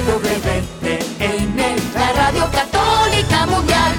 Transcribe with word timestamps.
EWTN, 0.00 1.58
la 1.94 2.12
radio 2.14 2.48
católica 2.50 3.44
mundial. 3.44 3.92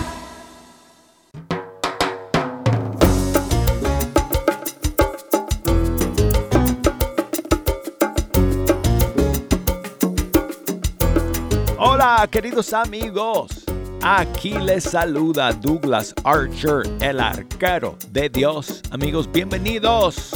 Hola 11.78 12.28
queridos 12.32 12.74
amigos, 12.74 13.66
aquí 14.02 14.58
les 14.58 14.86
saluda 14.86 15.54
Douglas 15.54 16.16
Archer, 16.24 16.82
el 17.00 17.20
arquero 17.20 17.96
de 18.10 18.28
Dios. 18.28 18.82
Amigos, 18.90 19.32
bienvenidos. 19.32 20.32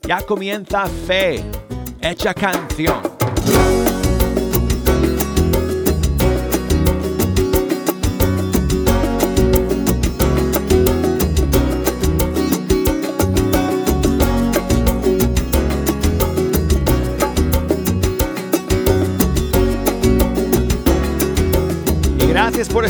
Ya 0.00 0.22
comienza 0.22 0.86
Fe, 1.06 1.44
hecha 2.00 2.32
canción. 2.32 3.09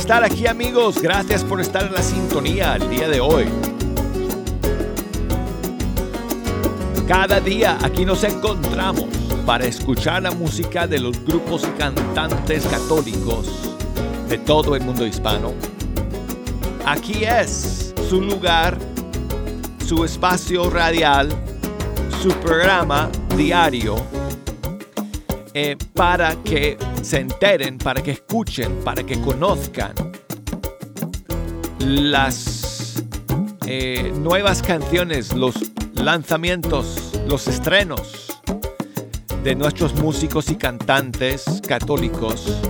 Estar 0.01 0.25
aquí 0.25 0.47
amigos, 0.47 1.03
gracias 1.03 1.45
por 1.45 1.61
estar 1.61 1.85
en 1.85 1.93
la 1.93 2.03
sintonía 2.03 2.77
el 2.77 2.89
día 2.89 3.07
de 3.07 3.21
hoy. 3.21 3.45
Cada 7.07 7.39
día 7.39 7.77
aquí 7.83 8.07
nos 8.07 8.25
encontramos 8.25 9.11
para 9.45 9.67
escuchar 9.67 10.23
la 10.23 10.31
música 10.31 10.87
de 10.87 11.01
los 11.01 11.23
grupos 11.27 11.65
y 11.65 11.79
cantantes 11.79 12.65
católicos 12.65 13.47
de 14.27 14.39
todo 14.39 14.75
el 14.75 14.83
mundo 14.83 15.07
hispano. 15.07 15.53
Aquí 16.87 17.25
es 17.25 17.93
su 18.09 18.23
lugar, 18.23 18.79
su 19.87 20.03
espacio 20.07 20.71
radial, 20.71 21.29
su 22.23 22.31
programa 22.41 23.11
diario 23.37 23.97
eh, 25.53 25.77
para 25.93 26.35
que 26.37 26.79
se 27.03 27.19
enteren, 27.19 27.79
para 27.79 28.03
que 28.03 28.13
escuchen, 28.13 28.77
para 28.85 29.03
que 29.03 29.21
conozcan 29.21 29.95
las 31.79 33.03
eh, 33.67 34.13
nuevas 34.17 34.63
canciones, 34.63 35.35
los 35.35 35.55
lanzamientos, 35.95 37.13
los 37.27 37.49
estrenos 37.49 38.41
de 39.43 39.55
nuestros 39.55 39.95
músicos 39.95 40.51
y 40.51 40.57
cantantes 40.57 41.63
católicos 41.67 42.61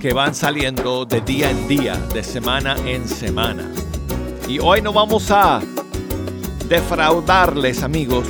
que 0.00 0.12
van 0.12 0.34
saliendo 0.34 1.04
de 1.04 1.20
día 1.20 1.50
en 1.50 1.68
día, 1.68 1.96
de 2.12 2.22
semana 2.22 2.76
en 2.86 3.08
semana. 3.08 3.70
Y 4.48 4.58
hoy 4.58 4.82
no 4.82 4.92
vamos 4.92 5.30
a 5.30 5.60
defraudarles 6.68 7.82
amigos, 7.82 8.26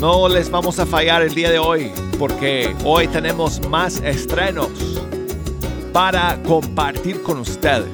no 0.00 0.28
les 0.28 0.50
vamos 0.50 0.78
a 0.78 0.86
fallar 0.86 1.22
el 1.22 1.34
día 1.34 1.50
de 1.50 1.58
hoy, 1.58 1.92
porque 2.18 2.74
hoy 2.84 3.08
tenemos 3.08 3.66
más 3.68 4.00
estrenos 4.00 4.70
para 5.92 6.42
compartir 6.42 7.22
con 7.22 7.40
ustedes. 7.40 7.88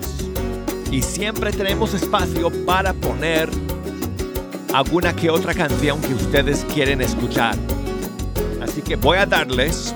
Y 0.91 1.03
siempre 1.03 1.53
tenemos 1.53 1.95
espacio 1.95 2.51
para 2.65 2.93
poner 2.93 3.49
alguna 4.73 5.15
que 5.15 5.31
otra 5.31 5.55
canción 5.55 6.01
que 6.01 6.15
ustedes 6.15 6.65
quieren 6.73 7.01
escuchar. 7.01 7.57
Así 8.61 8.83
que 8.83 8.97
voy 8.97 9.19
a 9.19 9.27
darles 9.27 9.95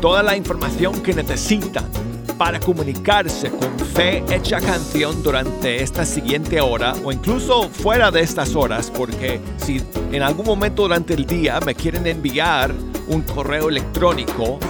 toda 0.00 0.22
la 0.22 0.36
información 0.36 1.00
que 1.02 1.14
necesitan 1.14 1.97
para 2.38 2.60
comunicarse 2.60 3.50
con 3.50 3.76
Fe 3.80 4.22
Hecha 4.30 4.60
Canción 4.60 5.22
durante 5.24 5.82
esta 5.82 6.04
siguiente 6.04 6.60
hora 6.60 6.94
o 7.04 7.10
incluso 7.10 7.68
fuera 7.68 8.12
de 8.12 8.20
estas 8.20 8.54
horas, 8.54 8.92
porque 8.96 9.40
si 9.56 9.82
en 10.12 10.22
algún 10.22 10.46
momento 10.46 10.82
durante 10.82 11.14
el 11.14 11.26
día 11.26 11.58
me 11.60 11.74
quieren 11.74 12.06
enviar 12.06 12.72
un 13.08 13.22
correo 13.22 13.68
electrónico 13.68 14.60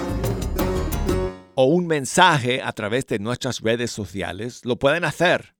o 1.54 1.64
un 1.64 1.86
mensaje 1.86 2.62
a 2.62 2.72
través 2.72 3.06
de 3.06 3.18
nuestras 3.18 3.60
redes 3.60 3.90
sociales, 3.90 4.64
lo 4.64 4.78
pueden 4.78 5.04
hacer. 5.04 5.54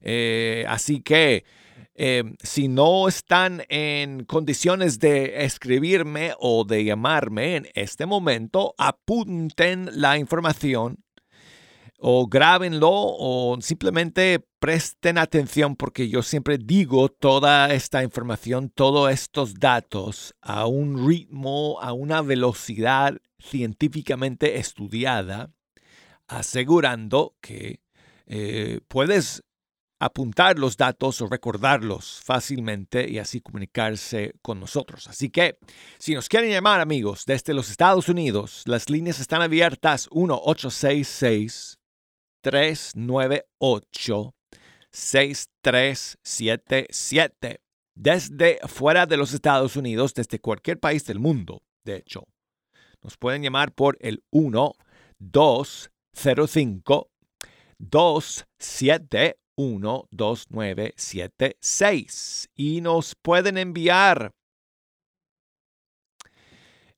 Eh, 0.00 0.64
así 0.66 1.02
que 1.02 1.44
eh, 1.94 2.24
si 2.42 2.68
no 2.68 3.06
están 3.06 3.64
en 3.68 4.24
condiciones 4.24 4.98
de 4.98 5.44
escribirme 5.44 6.32
o 6.38 6.64
de 6.64 6.84
llamarme 6.84 7.56
en 7.56 7.68
este 7.74 8.06
momento, 8.06 8.74
apunten 8.78 9.90
la 9.92 10.16
información 10.18 11.03
o 12.06 12.26
grábenlo 12.26 12.90
o 12.92 13.56
simplemente 13.62 14.46
presten 14.58 15.16
atención 15.16 15.74
porque 15.74 16.10
yo 16.10 16.22
siempre 16.22 16.58
digo 16.58 17.08
toda 17.08 17.72
esta 17.72 18.02
información, 18.02 18.68
todos 18.68 19.10
estos 19.10 19.54
datos 19.54 20.34
a 20.42 20.66
un 20.66 21.08
ritmo, 21.08 21.78
a 21.80 21.94
una 21.94 22.20
velocidad 22.20 23.16
científicamente 23.38 24.58
estudiada, 24.58 25.50
asegurando 26.28 27.36
que 27.40 27.80
eh, 28.26 28.80
puedes 28.86 29.42
apuntar 29.98 30.58
los 30.58 30.76
datos 30.76 31.22
o 31.22 31.26
recordarlos 31.26 32.20
fácilmente 32.22 33.08
y 33.08 33.18
así 33.18 33.40
comunicarse 33.40 34.34
con 34.42 34.60
nosotros. 34.60 35.08
Así 35.08 35.30
que 35.30 35.56
si 35.96 36.12
nos 36.12 36.28
quieren 36.28 36.50
llamar 36.50 36.82
amigos 36.82 37.24
desde 37.24 37.54
los 37.54 37.70
Estados 37.70 38.10
Unidos, 38.10 38.62
las 38.66 38.90
líneas 38.90 39.20
están 39.20 39.40
abiertas 39.40 40.10
1-866. 40.10 41.78
398 42.44 44.34
6377 44.92 47.60
desde 47.96 48.58
fuera 48.68 49.06
de 49.06 49.16
los 49.16 49.32
Estados 49.32 49.76
Unidos, 49.76 50.12
desde 50.14 50.40
cualquier 50.40 50.78
país 50.78 51.06
del 51.06 51.18
mundo, 51.18 51.62
de 51.84 51.96
hecho. 51.96 52.28
Nos 53.02 53.16
pueden 53.16 53.42
llamar 53.42 53.72
por 53.72 53.96
el 54.00 54.22
1 54.30 54.74
205 55.18 57.10
271 57.78 60.08
2976 60.10 62.50
y 62.54 62.82
nos 62.82 63.14
pueden 63.14 63.56
enviar 63.58 64.32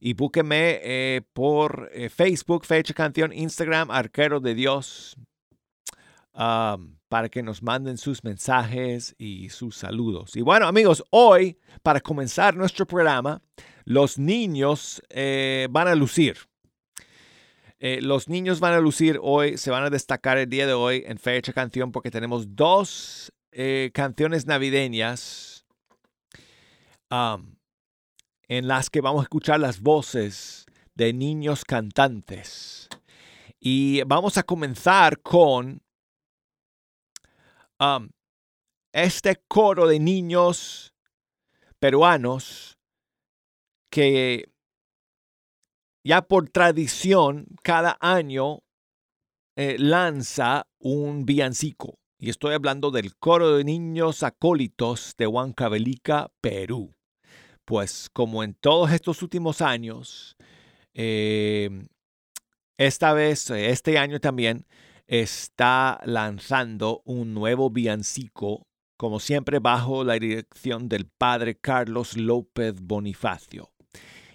Y 0.00 0.14
búsqueme 0.14 0.80
eh, 0.82 1.22
por 1.32 1.90
eh, 1.92 2.08
Facebook, 2.10 2.66
Fecha 2.66 2.94
Canción, 2.94 3.32
Instagram, 3.32 3.92
Arquero 3.92 4.40
de 4.40 4.56
Dios, 4.56 5.16
para 7.14 7.28
que 7.28 7.44
nos 7.44 7.62
manden 7.62 7.96
sus 7.96 8.24
mensajes 8.24 9.14
y 9.18 9.48
sus 9.50 9.76
saludos. 9.76 10.34
Y 10.34 10.40
bueno, 10.40 10.66
amigos, 10.66 11.04
hoy, 11.10 11.56
para 11.80 12.00
comenzar 12.00 12.56
nuestro 12.56 12.88
programa, 12.88 13.40
los 13.84 14.18
niños 14.18 15.00
eh, 15.10 15.68
van 15.70 15.86
a 15.86 15.94
lucir. 15.94 16.38
Eh, 17.78 18.00
los 18.02 18.28
niños 18.28 18.58
van 18.58 18.72
a 18.72 18.80
lucir 18.80 19.20
hoy, 19.22 19.58
se 19.58 19.70
van 19.70 19.84
a 19.84 19.90
destacar 19.90 20.38
el 20.38 20.50
día 20.50 20.66
de 20.66 20.72
hoy 20.72 21.04
en 21.06 21.18
Fecha 21.18 21.52
Canción 21.52 21.92
porque 21.92 22.10
tenemos 22.10 22.56
dos 22.56 23.32
eh, 23.52 23.92
canciones 23.94 24.46
navideñas 24.46 25.64
en 28.48 28.66
las 28.66 28.90
que 28.90 29.00
vamos 29.00 29.20
a 29.20 29.26
escuchar 29.26 29.60
las 29.60 29.78
voces 29.78 30.66
de 30.96 31.12
niños 31.12 31.64
cantantes. 31.64 32.88
Y 33.60 34.02
vamos 34.02 34.36
a 34.36 34.42
comenzar 34.42 35.20
con 35.20 35.83
um, 37.80 38.08
este 38.92 39.36
coro 39.48 39.86
de 39.86 39.98
niños 39.98 40.94
peruanos 41.78 42.78
que 43.90 44.50
ya 46.04 46.22
por 46.22 46.48
tradición 46.48 47.46
cada 47.62 47.96
año 48.00 48.60
eh, 49.56 49.76
lanza 49.78 50.66
un 50.78 51.24
villancico. 51.24 51.98
Y 52.18 52.30
estoy 52.30 52.54
hablando 52.54 52.90
del 52.90 53.16
coro 53.16 53.56
de 53.56 53.64
niños 53.64 54.22
acólitos 54.22 55.14
de 55.18 55.26
Huancavelica, 55.26 56.30
Perú. 56.40 56.94
Pues 57.64 58.10
como 58.12 58.42
en 58.42 58.54
todos 58.54 58.92
estos 58.92 59.22
últimos 59.22 59.60
años, 59.60 60.36
eh, 60.94 61.86
esta 62.78 63.12
vez, 63.12 63.50
este 63.50 63.98
año 63.98 64.20
también, 64.20 64.66
está 65.06 66.00
lanzando 66.04 67.02
un 67.04 67.34
nuevo 67.34 67.70
villancico, 67.70 68.66
como 68.96 69.20
siempre 69.20 69.58
bajo 69.58 70.04
la 70.04 70.14
dirección 70.14 70.88
del 70.88 71.06
padre 71.06 71.56
Carlos 71.56 72.16
López 72.16 72.80
Bonifacio. 72.80 73.72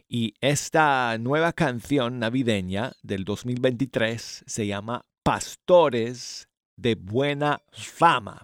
Y 0.07 0.33
esta 0.41 1.17
nueva 1.19 1.53
canción 1.53 2.19
navideña 2.19 2.93
del 3.03 3.25
2023 3.25 4.43
se 4.47 4.67
llama 4.67 5.05
Pastores 5.23 6.49
de 6.75 6.95
Buena 6.95 7.61
Fama. 7.71 8.43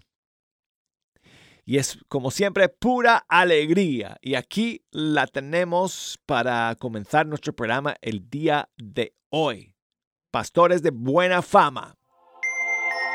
Y 1.66 1.78
es 1.78 1.98
como 2.08 2.30
siempre 2.30 2.70
pura 2.70 3.26
alegría. 3.28 4.18
Y 4.22 4.36
aquí 4.36 4.86
la 4.92 5.26
tenemos 5.26 6.20
para 6.28 6.76
comenzar 6.80 7.26
nuestro 7.26 7.56
programa 7.56 7.96
el 8.02 8.30
día 8.30 8.70
de 8.78 9.16
hoy. 9.30 9.74
Pastores 10.30 10.84
de 10.84 10.92
Buena 10.92 11.42
Fama. 11.42 11.98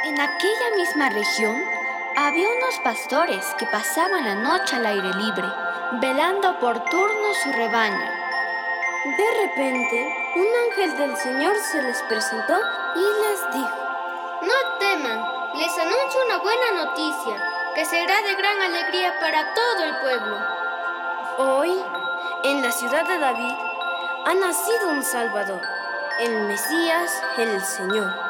En 0.03 0.19
aquella 0.19 0.77
misma 0.77 1.11
región 1.11 1.63
había 2.17 2.49
unos 2.49 2.79
pastores 2.83 3.45
que 3.59 3.67
pasaban 3.67 4.25
la 4.25 4.35
noche 4.35 4.77
al 4.77 4.87
aire 4.87 5.13
libre, 5.13 5.47
velando 6.01 6.59
por 6.59 6.83
turno 6.85 7.35
su 7.43 7.53
rebaño. 7.53 8.11
De 9.19 9.31
repente, 9.43 10.33
un 10.37 10.47
ángel 10.71 10.97
del 10.97 11.17
Señor 11.19 11.55
se 11.59 11.83
les 11.83 12.01
presentó 12.05 12.55
y 12.97 13.01
les 13.01 13.53
dijo, 13.53 13.77
No 14.41 14.79
teman, 14.79 15.23
les 15.57 15.79
anuncio 15.79 16.21
una 16.25 16.39
buena 16.39 16.85
noticia, 16.85 17.73
que 17.75 17.85
será 17.85 18.23
de 18.23 18.35
gran 18.37 18.63
alegría 18.63 19.21
para 19.21 19.53
todo 19.53 19.85
el 19.85 19.97
pueblo. 19.99 20.39
Hoy, 21.37 21.85
en 22.45 22.63
la 22.63 22.73
ciudad 22.73 23.07
de 23.07 23.19
David, 23.19 23.55
ha 24.25 24.35
nacido 24.35 24.89
un 24.89 25.03
Salvador, 25.03 25.61
el 26.21 26.45
Mesías, 26.45 27.23
el 27.37 27.63
Señor. 27.63 28.30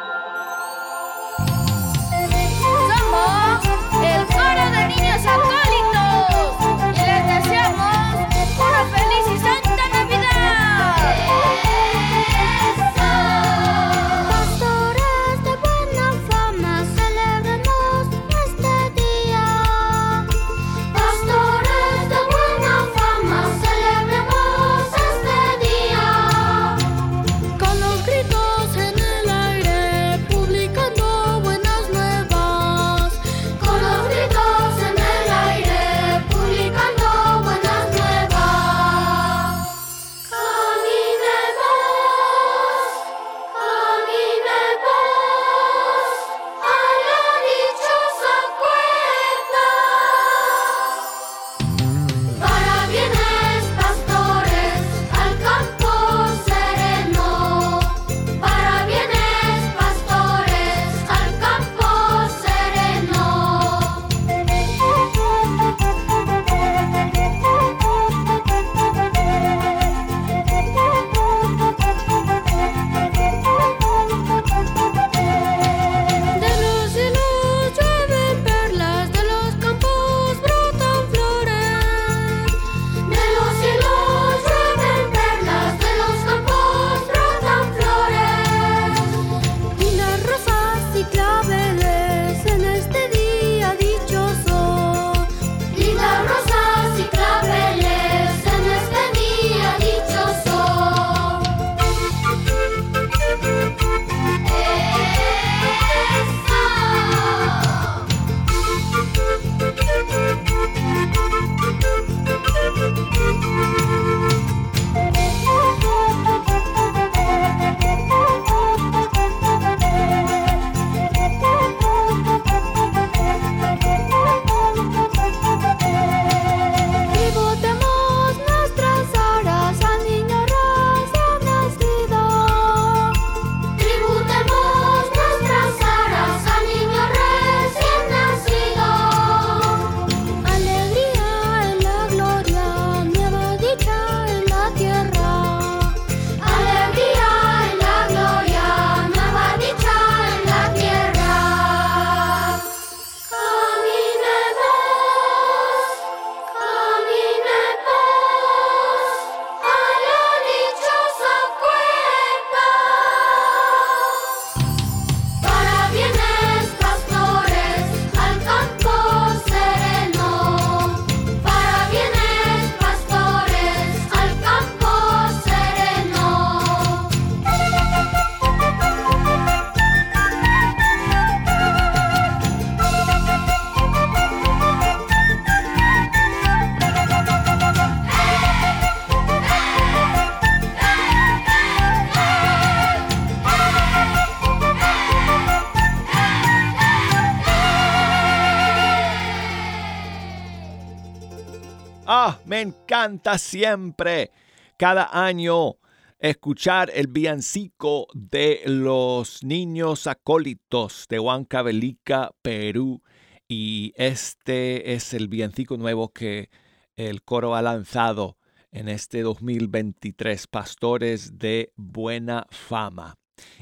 Encanta 203.01 203.39
siempre, 203.39 204.31
cada 204.77 205.09
año, 205.27 205.77
escuchar 206.19 206.91
el 206.95 207.07
villancico 207.07 208.09
de 208.13 208.61
los 208.67 209.43
niños 209.43 210.07
acólitos 210.07 211.07
de 211.09 211.19
Huancavelica, 211.19 212.33
Perú. 212.43 213.03
Y 213.49 213.95
este 213.97 214.93
es 214.93 215.15
el 215.15 215.29
villancico 215.29 215.79
nuevo 215.79 216.11
que 216.13 216.51
el 216.95 217.23
coro 217.23 217.55
ha 217.55 217.63
lanzado 217.63 218.37
en 218.71 218.91
este 218.91 219.23
2023, 219.23 220.47
Pastores 220.47 221.39
de 221.39 221.73
Buena 221.77 222.47
Fama. 222.51 223.17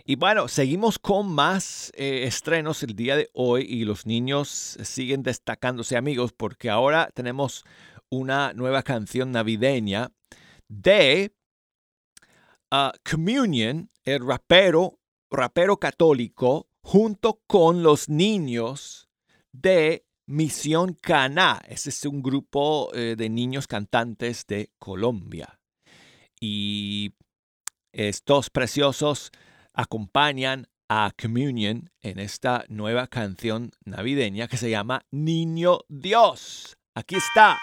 Y 0.05 0.17
bueno, 0.17 0.49
seguimos 0.49 0.99
con 0.99 1.31
más 1.31 1.93
eh, 1.95 2.25
estrenos 2.25 2.83
el 2.83 2.97
día 2.97 3.15
de 3.15 3.31
hoy 3.35 3.65
y 3.69 3.85
los 3.85 4.05
niños 4.05 4.77
siguen 4.83 5.23
destacándose 5.23 5.97
amigos 5.97 6.33
porque 6.33 6.71
ahora 6.71 7.11
tenemos 7.15 7.65
una 8.11 8.53
nueva 8.53 8.83
canción 8.83 9.33
navideña 9.33 10.13
de 10.69 11.35
uh, 12.73 12.91
Communion, 13.09 13.91
el 14.05 14.27
rapero, 14.27 14.99
rapero 15.31 15.79
católico, 15.79 16.69
junto 16.83 17.41
con 17.47 17.83
los 17.83 18.09
niños 18.09 19.09
de 19.53 20.07
Misión 20.27 20.95
Caná. 20.95 21.61
Ese 21.69 21.91
es 21.91 22.05
un 22.05 22.23
grupo 22.23 22.91
eh, 22.95 23.15
de 23.17 23.29
niños 23.29 23.67
cantantes 23.67 24.47
de 24.47 24.71
Colombia. 24.79 25.59
y 26.41 27.13
estos 27.93 28.51
preciosos 28.51 29.33
acompañan 29.73 30.69
a 30.89 31.13
Communion 31.21 31.91
en 32.01 32.19
esta 32.19 32.65
nueva 32.69 33.07
canción 33.07 33.73
navideña 33.85 34.49
que 34.49 34.57
se 34.57 34.71
llama 34.71 35.05
Niño 35.11 35.81
Dios. 35.89 36.77
Aquí 36.95 37.17
está. 37.17 37.59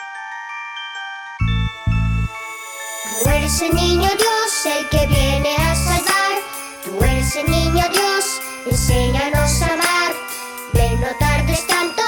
Tú 3.24 3.30
eres 3.30 3.62
el 3.62 3.74
niño 3.74 4.10
Dios, 4.10 4.66
el 4.66 4.90
que 4.90 5.08
viene 5.08 5.56
a 5.56 5.74
salvar. 5.76 6.36
Tú 6.84 7.02
eres 7.02 7.36
el 7.38 7.50
niño 7.50 7.86
Dios, 7.90 8.42
enséñanos 8.70 9.62
a 9.62 9.74
amar. 9.74 10.14
Ven, 10.74 11.00
no 11.00 11.08
tardes 11.20 11.66
tanto, 11.66 12.04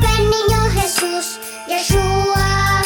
ven 0.00 0.30
niño 0.30 0.60
Jesús, 0.70 1.40
Yeshua, 1.66 2.82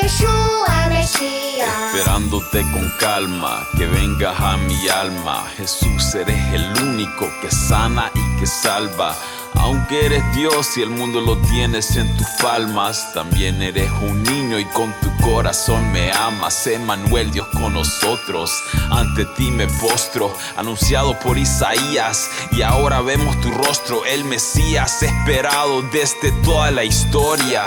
Yeshua 0.00 0.88
Mesías. 0.88 1.94
Esperándote 1.94 2.62
con 2.72 2.90
calma, 2.98 3.66
que 3.76 3.86
vengas 3.86 4.40
a 4.40 4.56
mi 4.56 4.88
alma. 4.88 5.46
Jesús, 5.58 6.14
eres 6.14 6.54
el 6.54 6.72
único 6.82 7.30
que 7.42 7.50
sana 7.50 8.10
y 8.14 8.40
que 8.40 8.46
salva. 8.46 9.14
Aunque 9.58 10.06
eres 10.06 10.22
Dios 10.34 10.76
y 10.76 10.82
el 10.82 10.90
mundo 10.90 11.20
lo 11.20 11.36
tienes 11.38 11.96
en 11.96 12.14
tus 12.16 12.26
palmas, 12.42 13.12
también 13.14 13.62
eres 13.62 13.90
un 14.02 14.22
niño 14.22 14.58
y 14.58 14.64
con 14.66 14.92
tu 15.00 15.10
corazón 15.22 15.92
me 15.92 16.12
amas. 16.12 16.66
Emanuel, 16.66 17.30
Dios 17.30 17.46
con 17.52 17.74
nosotros, 17.74 18.50
ante 18.90 19.24
ti 19.36 19.50
me 19.50 19.66
postro, 19.66 20.32
anunciado 20.56 21.18
por 21.18 21.38
Isaías, 21.38 22.28
y 22.52 22.62
ahora 22.62 23.00
vemos 23.00 23.40
tu 23.40 23.50
rostro, 23.50 24.04
el 24.04 24.24
Mesías 24.24 25.02
esperado 25.02 25.82
desde 25.82 26.32
toda 26.44 26.70
la 26.70 26.84
historia. 26.84 27.66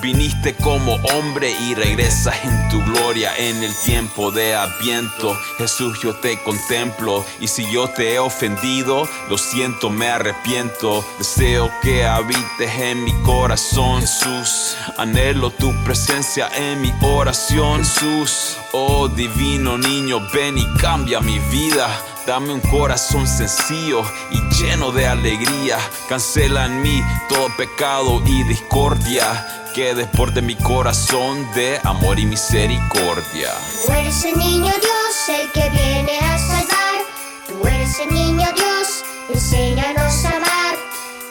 Viniste 0.00 0.54
como 0.54 0.94
hombre 0.94 1.50
y 1.50 1.74
regresas 1.74 2.34
en 2.44 2.68
tu 2.68 2.80
gloria 2.84 3.36
en 3.36 3.64
el 3.64 3.74
tiempo 3.84 4.30
de 4.30 4.54
Adviento. 4.54 5.36
Jesús, 5.58 5.98
yo 6.00 6.14
te 6.14 6.38
contemplo 6.44 7.24
y 7.40 7.48
si 7.48 7.68
yo 7.72 7.88
te 7.88 8.14
he 8.14 8.18
ofendido, 8.20 9.08
lo 9.28 9.36
siento, 9.36 9.90
me 9.90 10.08
arrepiento. 10.08 11.04
Deseo 11.18 11.68
que 11.82 12.06
habites 12.06 12.78
en 12.78 13.02
mi 13.02 13.12
corazón, 13.22 14.02
Jesús. 14.02 14.76
Anhelo 14.98 15.50
tu 15.50 15.74
presencia 15.84 16.48
en 16.54 16.80
mi 16.80 16.92
oración, 17.02 17.84
Jesús. 17.84 18.56
Oh 18.72 19.08
divino 19.08 19.78
niño, 19.78 20.20
ven 20.32 20.58
y 20.58 20.66
cambia 20.78 21.20
mi 21.20 21.40
vida. 21.50 21.88
Dame 22.24 22.52
un 22.52 22.60
corazón 22.60 23.26
sencillo 23.26 24.02
y 24.30 24.38
lleno 24.54 24.92
de 24.92 25.06
alegría. 25.06 25.78
Cancela 26.08 26.66
en 26.66 26.82
mí 26.82 27.02
todo 27.28 27.48
pecado 27.56 28.22
y 28.26 28.44
discordia. 28.44 29.64
Que 29.78 29.94
desborde 29.94 30.42
mi 30.42 30.56
corazón 30.56 31.46
de 31.54 31.78
amor 31.84 32.18
y 32.18 32.26
misericordia. 32.26 33.50
Tú 33.86 33.92
eres 33.92 34.24
el 34.24 34.36
niño 34.36 34.72
Dios, 34.72 35.38
el 35.40 35.52
que 35.52 35.70
viene 35.70 36.18
a 36.18 36.36
salvar. 36.36 36.98
Tú 37.46 37.64
eres 37.64 38.00
el 38.00 38.12
niño 38.12 38.44
Dios, 38.56 39.04
enséñanos 39.32 40.24
a 40.24 40.30
amar. 40.30 40.74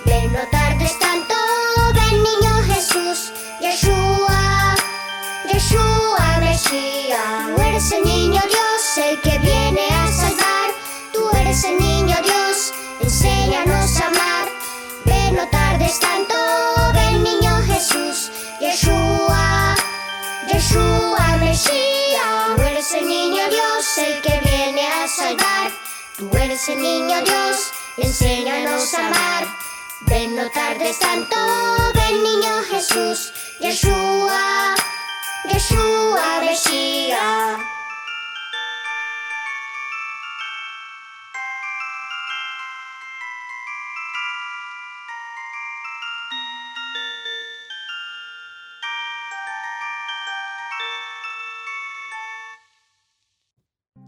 Ven, 0.05 0.31
no 0.31 0.39
tardes 0.49 0.97
tanto, 0.97 1.35
ven 1.93 2.23
niño 2.23 2.53
Jesús, 2.73 3.33
Yeshua, 3.59 4.75
Yeshua 5.51 6.37
Mesías. 6.39 7.53
Tú 7.53 7.61
eres 7.61 7.91
el 7.91 8.03
niño 8.05 8.16
Tú 21.65 22.61
eres 22.61 22.93
el 22.93 23.07
niño 23.07 23.49
Dios, 23.49 23.97
el 23.97 24.21
que 24.21 24.39
viene 24.41 24.87
a 24.87 25.07
salvar. 25.07 25.71
Tú 26.15 26.29
eres 26.37 26.69
el 26.69 26.79
niño 26.79 27.21
Dios, 27.23 27.71
enséñanos 27.97 28.93
a 28.93 29.07
amar. 29.07 29.47
Ven, 30.01 30.35
no 30.35 30.47
tardes 30.51 30.99
tanto, 30.99 31.35
ven 31.95 32.21
niño 32.21 32.61
Jesús, 32.69 33.33
Yeshua, 33.59 34.75
Yeshua 35.49 36.41
Mesías. 36.41 37.76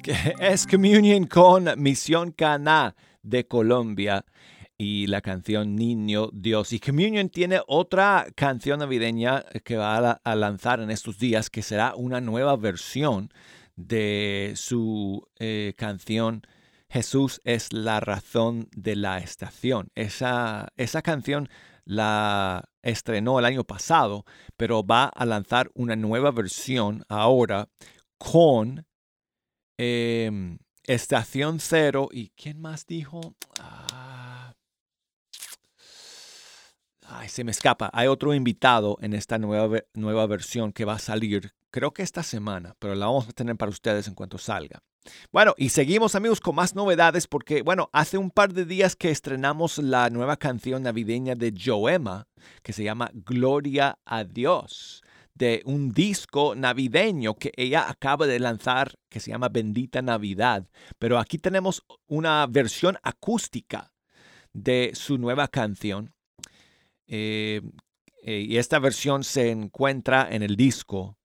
es 0.39 0.65
Communion 0.65 1.25
con 1.27 1.69
Misión 1.77 2.31
Cana 2.31 2.95
de 3.21 3.45
Colombia 3.47 4.25
y 4.75 5.05
la 5.05 5.21
canción 5.21 5.75
Niño 5.75 6.29
Dios. 6.33 6.73
Y 6.73 6.79
Communion 6.79 7.29
tiene 7.29 7.61
otra 7.67 8.25
canción 8.35 8.79
navideña 8.79 9.45
que 9.63 9.77
va 9.77 10.19
a, 10.23 10.35
lanzar 10.35 10.79
en 10.79 10.89
estos 10.89 11.19
días, 11.19 11.51
que 11.51 11.61
será 11.61 11.93
una 11.95 12.21
nueva 12.21 12.55
versión 12.55 13.29
de 13.75 14.53
su 14.55 15.27
eh, 15.37 15.73
canción 15.77 16.41
Jesús 16.89 17.39
es 17.43 17.71
la 17.71 17.99
razón 17.99 18.67
de 18.75 18.95
la 18.95 19.19
estación. 19.19 19.91
Esa, 19.93 20.69
esa 20.75 21.03
canción 21.03 21.49
la 21.85 22.67
estrenó 22.81 23.37
el 23.37 23.45
año 23.45 23.63
pasado, 23.63 24.25
pero 24.57 24.83
va 24.83 25.05
a 25.05 25.25
lanzar 25.25 25.69
una 25.75 25.95
nueva 25.95 26.31
versión 26.31 27.03
ahora 27.09 27.69
con 28.17 28.87
Em, 29.81 30.57
estación 30.87 31.61
Cero. 31.61 32.09
¿Y 32.11 32.31
quién 32.31 32.59
más 32.59 32.85
dijo? 32.85 33.21
Ah, 33.61 34.53
ay, 37.05 37.29
se 37.29 37.45
me 37.45 37.51
escapa. 37.51 37.89
Hay 37.93 38.07
otro 38.07 38.33
invitado 38.33 38.97
en 38.99 39.13
esta 39.13 39.37
nueva, 39.37 39.79
nueva 39.93 40.27
versión 40.27 40.73
que 40.73 40.83
va 40.83 40.95
a 40.95 40.99
salir, 40.99 41.53
creo 41.71 41.93
que 41.93 42.03
esta 42.03 42.23
semana, 42.23 42.75
pero 42.77 42.93
la 42.93 43.05
vamos 43.05 43.29
a 43.29 43.31
tener 43.31 43.55
para 43.55 43.71
ustedes 43.71 44.09
en 44.09 44.15
cuanto 44.15 44.37
salga. 44.37 44.83
Bueno, 45.31 45.55
y 45.57 45.69
seguimos 45.69 46.13
amigos 46.13 46.41
con 46.41 46.55
más 46.55 46.75
novedades 46.75 47.25
porque, 47.27 47.61
bueno, 47.61 47.89
hace 47.93 48.17
un 48.17 48.31
par 48.31 48.53
de 48.53 48.65
días 48.65 48.97
que 48.97 49.11
estrenamos 49.11 49.77
la 49.77 50.09
nueva 50.09 50.35
canción 50.35 50.83
navideña 50.83 51.35
de 51.35 51.53
Joema 51.57 52.27
que 52.63 52.73
se 52.73 52.83
llama 52.83 53.11
Gloria 53.13 53.97
a 54.03 54.25
Dios 54.25 55.03
de 55.39 55.63
un 55.65 55.91
disco 55.91 56.53
navideño 56.53 57.33
que 57.35 57.51
ella 57.55 57.89
acaba 57.89 58.27
de 58.27 58.39
lanzar 58.39 58.99
que 59.09 59.19
se 59.19 59.31
llama 59.31 59.49
Bendita 59.49 60.01
Navidad. 60.01 60.67
Pero 60.99 61.17
aquí 61.17 61.39
tenemos 61.39 61.83
una 62.07 62.45
versión 62.45 62.97
acústica 63.01 63.91
de 64.53 64.91
su 64.93 65.17
nueva 65.17 65.47
canción. 65.47 66.13
Eh, 67.07 67.61
eh, 68.23 68.45
y 68.47 68.57
esta 68.57 68.79
versión 68.79 69.23
se 69.23 69.49
encuentra 69.49 70.27
en 70.29 70.43
el 70.43 70.57
disco 70.57 71.17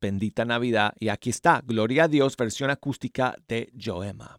Bendita 0.00 0.44
Navidad. 0.44 0.92
Y 1.00 1.08
aquí 1.08 1.30
está, 1.30 1.62
Gloria 1.64 2.04
a 2.04 2.08
Dios, 2.08 2.36
versión 2.36 2.68
acústica 2.70 3.34
de 3.48 3.72
Joema. 3.74 4.38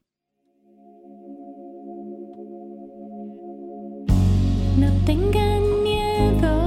No 4.78 4.92
tengan 5.06 5.84
miedo, 5.84 6.63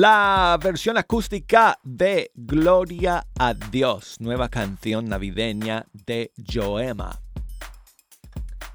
La 0.00 0.56
versión 0.62 0.96
acústica 0.96 1.76
de 1.82 2.30
Gloria 2.36 3.26
a 3.36 3.52
Dios, 3.52 4.20
nueva 4.20 4.48
canción 4.48 5.06
navideña 5.06 5.86
de 6.06 6.30
Joema. 6.36 7.18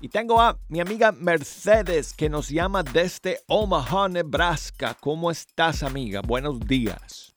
Y 0.02 0.10
tengo 0.10 0.42
a 0.42 0.60
mi 0.68 0.82
amiga 0.82 1.14
Mercedes 1.14 2.14
que 2.14 2.28
nos 2.28 2.50
llama 2.50 2.84
desde 2.84 3.38
Omaha, 3.48 4.10
Nebraska. 4.10 4.98
¿Cómo 5.00 5.32
estás, 5.32 5.82
amiga? 5.82 6.20
Buenos 6.20 6.60
días. 6.60 7.34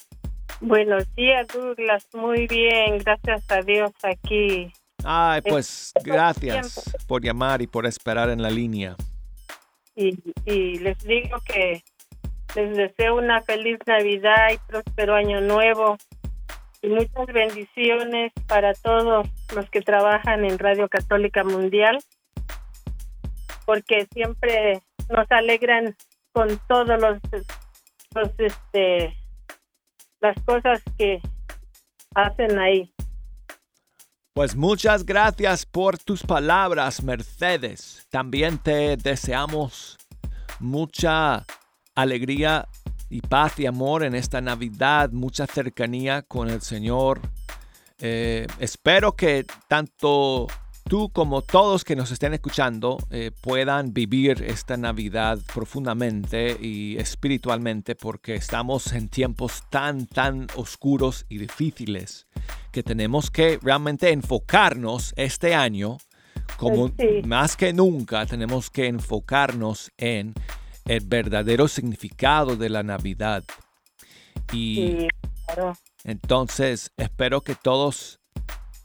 Buenos 0.60 1.04
días, 1.14 1.46
Douglas. 1.54 2.08
Muy 2.12 2.48
bien, 2.48 2.98
gracias 2.98 3.48
a 3.52 3.62
Dios 3.62 3.92
aquí. 4.02 4.72
Ay, 5.04 5.42
pues 5.42 5.92
gracias 6.02 6.92
por 7.06 7.22
llamar 7.22 7.62
y 7.62 7.68
por 7.68 7.86
esperar 7.86 8.30
en 8.30 8.42
la 8.42 8.50
línea. 8.50 8.96
Y, 9.94 10.18
y 10.44 10.80
les 10.80 10.98
digo 11.04 11.38
que 11.46 11.84
les 12.54 12.76
deseo 12.76 13.16
una 13.16 13.42
feliz 13.42 13.78
Navidad 13.86 14.50
y 14.52 14.58
próspero 14.66 15.14
año 15.14 15.40
nuevo 15.40 15.96
y 16.82 16.88
muchas 16.88 17.26
bendiciones 17.26 18.32
para 18.46 18.74
todos 18.74 19.28
los 19.54 19.70
que 19.70 19.80
trabajan 19.80 20.44
en 20.44 20.58
Radio 20.58 20.88
Católica 20.88 21.42
Mundial, 21.44 21.98
porque 23.64 24.06
siempre 24.12 24.82
nos 25.08 25.30
alegran 25.30 25.96
con 26.32 26.48
todos 26.68 27.00
los, 27.00 27.18
los 28.14 28.30
este, 28.38 29.16
las 30.20 30.36
cosas 30.44 30.82
que 30.96 31.20
hacen 32.14 32.58
ahí. 32.58 32.92
Pues 34.32 34.54
muchas 34.54 35.06
gracias 35.06 35.64
por 35.64 35.96
tus 35.98 36.22
palabras, 36.22 37.02
Mercedes. 37.02 38.06
También 38.10 38.58
te 38.58 38.98
deseamos 38.98 39.96
mucha 40.60 41.46
alegría 41.96 42.68
y 43.10 43.20
paz 43.20 43.58
y 43.58 43.66
amor 43.66 44.04
en 44.04 44.14
esta 44.14 44.40
Navidad, 44.40 45.10
mucha 45.10 45.46
cercanía 45.46 46.22
con 46.22 46.48
el 46.48 46.60
Señor. 46.60 47.20
Eh, 47.98 48.46
espero 48.60 49.16
que 49.16 49.46
tanto 49.68 50.46
tú 50.88 51.10
como 51.10 51.42
todos 51.42 51.82
que 51.82 51.96
nos 51.96 52.10
estén 52.10 52.34
escuchando 52.34 52.98
eh, 53.10 53.32
puedan 53.40 53.92
vivir 53.92 54.44
esta 54.46 54.76
Navidad 54.76 55.38
profundamente 55.52 56.56
y 56.60 56.96
espiritualmente 56.98 57.94
porque 57.96 58.34
estamos 58.34 58.92
en 58.92 59.08
tiempos 59.08 59.64
tan, 59.70 60.06
tan 60.06 60.46
oscuros 60.54 61.24
y 61.28 61.38
difíciles 61.38 62.26
que 62.70 62.82
tenemos 62.82 63.30
que 63.30 63.58
realmente 63.62 64.12
enfocarnos 64.12 65.12
este 65.16 65.54
año 65.54 65.96
como 66.56 66.92
más 67.24 67.56
que 67.56 67.72
nunca 67.72 68.26
tenemos 68.26 68.70
que 68.70 68.86
enfocarnos 68.86 69.90
en 69.96 70.34
el 70.86 71.04
verdadero 71.04 71.68
significado 71.68 72.56
de 72.56 72.68
la 72.68 72.82
Navidad. 72.82 73.44
Y 74.52 75.08
entonces 76.04 76.92
espero 76.96 77.40
que 77.40 77.54
todos 77.54 78.20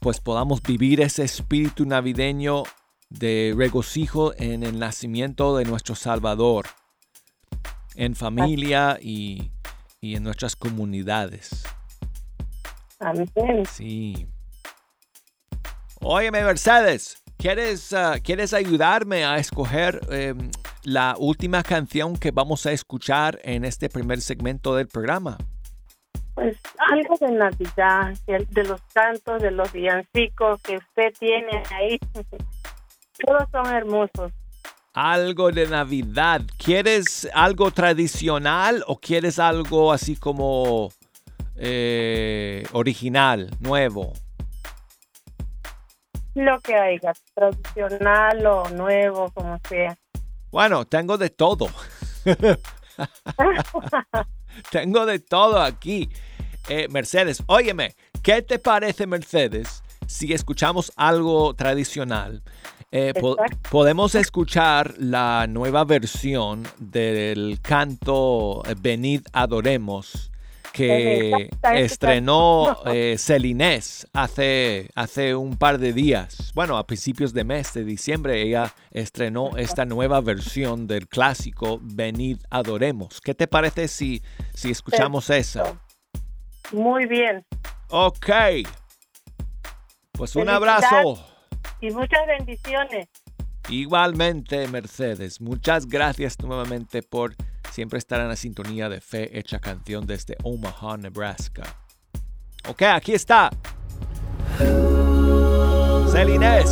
pues 0.00 0.20
podamos 0.20 0.62
vivir 0.62 1.00
ese 1.00 1.22
espíritu 1.22 1.86
navideño 1.86 2.64
de 3.08 3.54
regocijo 3.56 4.34
en 4.36 4.64
el 4.64 4.78
nacimiento 4.78 5.56
de 5.56 5.64
nuestro 5.64 5.94
Salvador, 5.94 6.66
en 7.94 8.16
familia 8.16 8.98
y, 9.00 9.52
y 10.00 10.16
en 10.16 10.24
nuestras 10.24 10.56
comunidades. 10.56 11.62
Amén. 12.98 13.30
Sí. 13.70 14.26
Óyeme, 16.00 16.42
Mercedes, 16.42 17.22
¿quieres, 17.36 17.92
ah, 17.92 18.16
¿quieres 18.20 18.52
ayudarme 18.52 19.24
a 19.24 19.38
escoger 19.38 20.00
em, 20.10 20.50
la 20.84 21.14
última 21.18 21.62
canción 21.62 22.16
que 22.16 22.30
vamos 22.30 22.66
a 22.66 22.72
escuchar 22.72 23.38
en 23.42 23.64
este 23.64 23.88
primer 23.88 24.20
segmento 24.20 24.74
del 24.74 24.88
programa. 24.88 25.38
Pues 26.34 26.56
algo 26.90 27.16
de 27.20 27.32
Navidad, 27.32 28.14
de 28.26 28.64
los 28.64 28.80
cantos, 28.94 29.42
de 29.42 29.50
los 29.50 29.70
villancicos 29.72 30.60
que 30.62 30.78
usted 30.78 31.12
tiene 31.18 31.62
ahí. 31.70 31.98
Todos 33.26 33.48
son 33.52 33.66
hermosos. 33.66 34.32
Algo 34.94 35.50
de 35.52 35.66
Navidad. 35.68 36.42
¿Quieres 36.58 37.28
algo 37.34 37.70
tradicional 37.70 38.82
o 38.86 38.98
quieres 38.98 39.38
algo 39.38 39.92
así 39.92 40.16
como 40.16 40.90
eh, 41.56 42.64
original, 42.72 43.50
nuevo? 43.60 44.12
Lo 46.34 46.58
que 46.60 46.74
haya, 46.74 47.12
tradicional 47.34 48.46
o 48.46 48.68
nuevo, 48.70 49.30
como 49.32 49.58
sea. 49.68 49.96
Bueno, 50.52 50.84
tengo 50.84 51.16
de 51.16 51.30
todo. 51.30 51.68
tengo 54.70 55.06
de 55.06 55.18
todo 55.18 55.62
aquí. 55.62 56.10
Eh, 56.68 56.88
Mercedes, 56.90 57.42
óyeme, 57.46 57.96
¿qué 58.22 58.42
te 58.42 58.58
parece, 58.58 59.06
Mercedes, 59.06 59.82
si 60.06 60.34
escuchamos 60.34 60.92
algo 60.96 61.54
tradicional? 61.54 62.42
Eh, 62.90 63.14
podemos 63.70 64.14
escuchar 64.14 64.94
la 64.98 65.46
nueva 65.48 65.84
versión 65.84 66.68
del 66.78 67.58
canto 67.62 68.62
Venid 68.78 69.22
Adoremos 69.32 70.31
que 70.72 71.50
estrenó 71.74 72.78
eh, 72.86 73.16
Celinés 73.18 74.06
hace, 74.12 74.88
hace 74.94 75.34
un 75.34 75.56
par 75.56 75.78
de 75.78 75.92
días. 75.92 76.52
Bueno, 76.54 76.76
a 76.76 76.86
principios 76.86 77.32
de 77.32 77.44
mes 77.44 77.74
de 77.74 77.84
diciembre 77.84 78.42
ella 78.42 78.72
estrenó 78.90 79.56
esta 79.56 79.84
nueva 79.84 80.20
versión 80.20 80.86
del 80.86 81.08
clásico 81.08 81.78
Venid 81.82 82.38
Adoremos. 82.50 83.20
¿Qué 83.20 83.34
te 83.34 83.46
parece 83.46 83.88
si, 83.88 84.22
si 84.54 84.70
escuchamos 84.70 85.30
esa? 85.30 85.80
Muy 86.72 87.06
bien. 87.06 87.44
Ok. 87.90 88.30
Pues 90.12 90.36
un 90.36 90.48
abrazo. 90.48 91.26
Y 91.80 91.90
muchas 91.90 92.26
bendiciones. 92.26 93.08
Igualmente, 93.68 94.66
Mercedes. 94.68 95.40
Muchas 95.40 95.86
gracias 95.86 96.38
nuevamente 96.40 97.02
por 97.02 97.34
Siempre 97.72 97.98
estarán 97.98 98.26
en 98.26 98.30
la 98.30 98.36
sintonía 98.36 98.90
de 98.90 99.00
Fe 99.00 99.38
Hecha 99.38 99.58
Canción 99.58 100.06
desde 100.06 100.36
Omaha, 100.42 100.98
Nebraska. 100.98 101.62
Ok, 102.68 102.82
aquí 102.82 103.14
está. 103.14 103.48
Celines. 106.12 106.70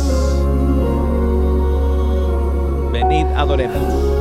Venid, 2.91 3.25
adoremos. 3.35 4.11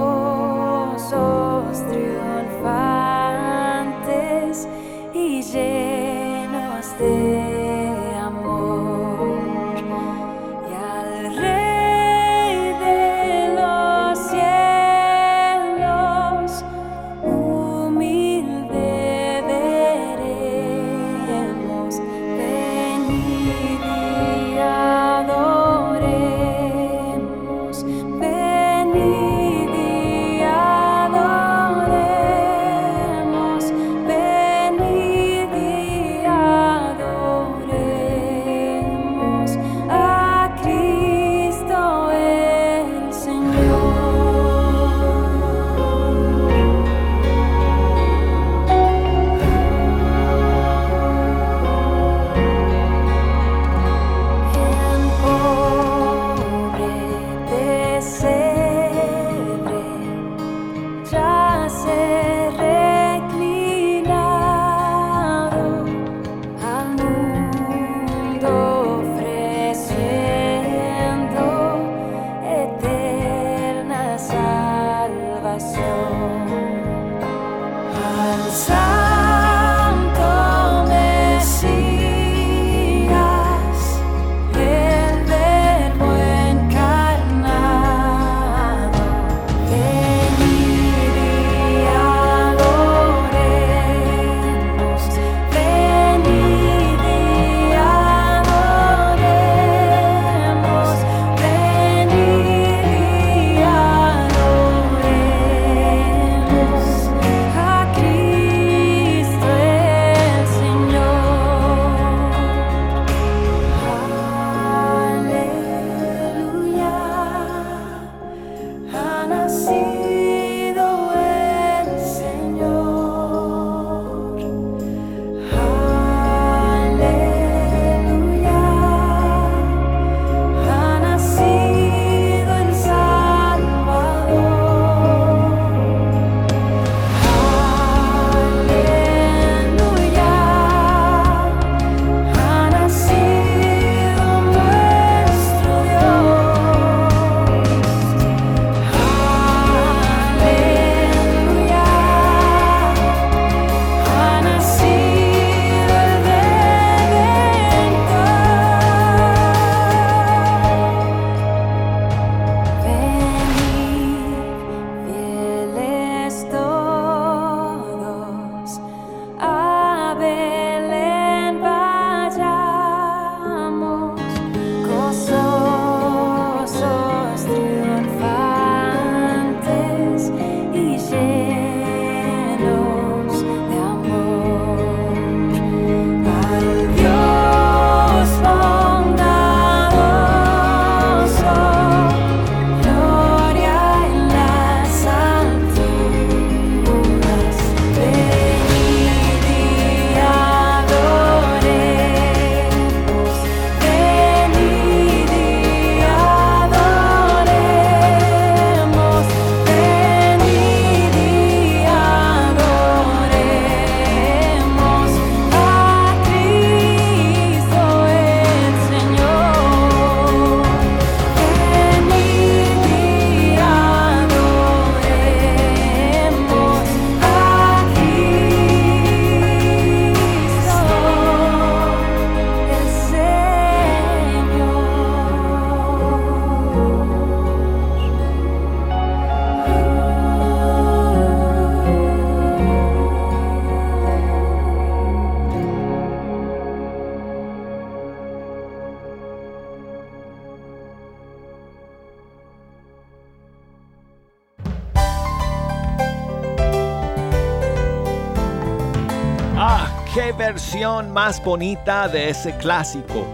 Más 261.17 261.43
bonita 261.43 262.07
de 262.07 262.29
ese 262.29 262.55
clásico. 262.57 263.25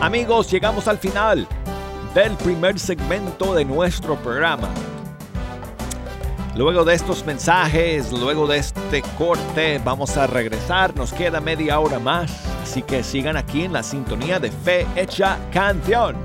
Amigos, 0.00 0.50
llegamos 0.50 0.88
al 0.88 0.98
final 0.98 1.46
del 2.12 2.32
primer 2.32 2.80
segmento 2.80 3.54
de 3.54 3.64
nuestro 3.64 4.16
programa. 4.16 4.68
Luego 6.56 6.84
de 6.84 6.94
estos 6.94 7.24
mensajes, 7.24 8.10
luego 8.10 8.48
de 8.48 8.58
este 8.58 9.02
corte, 9.16 9.80
vamos 9.84 10.16
a 10.16 10.26
regresar. 10.26 10.96
Nos 10.96 11.12
queda 11.12 11.40
media 11.40 11.78
hora 11.78 12.00
más, 12.00 12.44
así 12.60 12.82
que 12.82 13.04
sigan 13.04 13.36
aquí 13.36 13.62
en 13.62 13.72
la 13.72 13.84
sintonía 13.84 14.40
de 14.40 14.50
Fe 14.50 14.84
Hecha 14.96 15.38
Canción. 15.52 16.16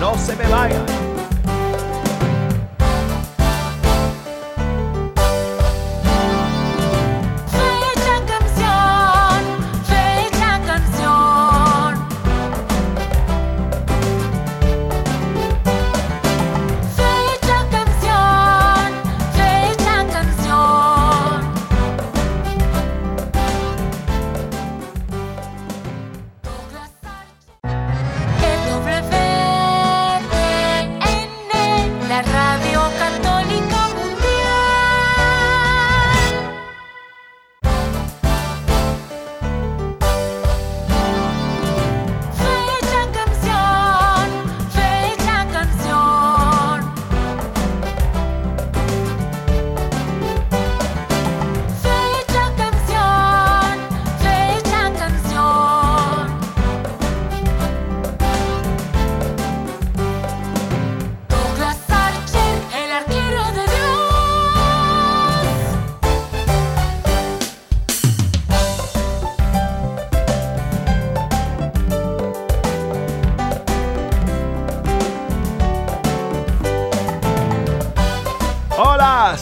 No 0.00 0.16
se 0.16 0.34
me 0.34 0.48
vayan. 0.48 1.03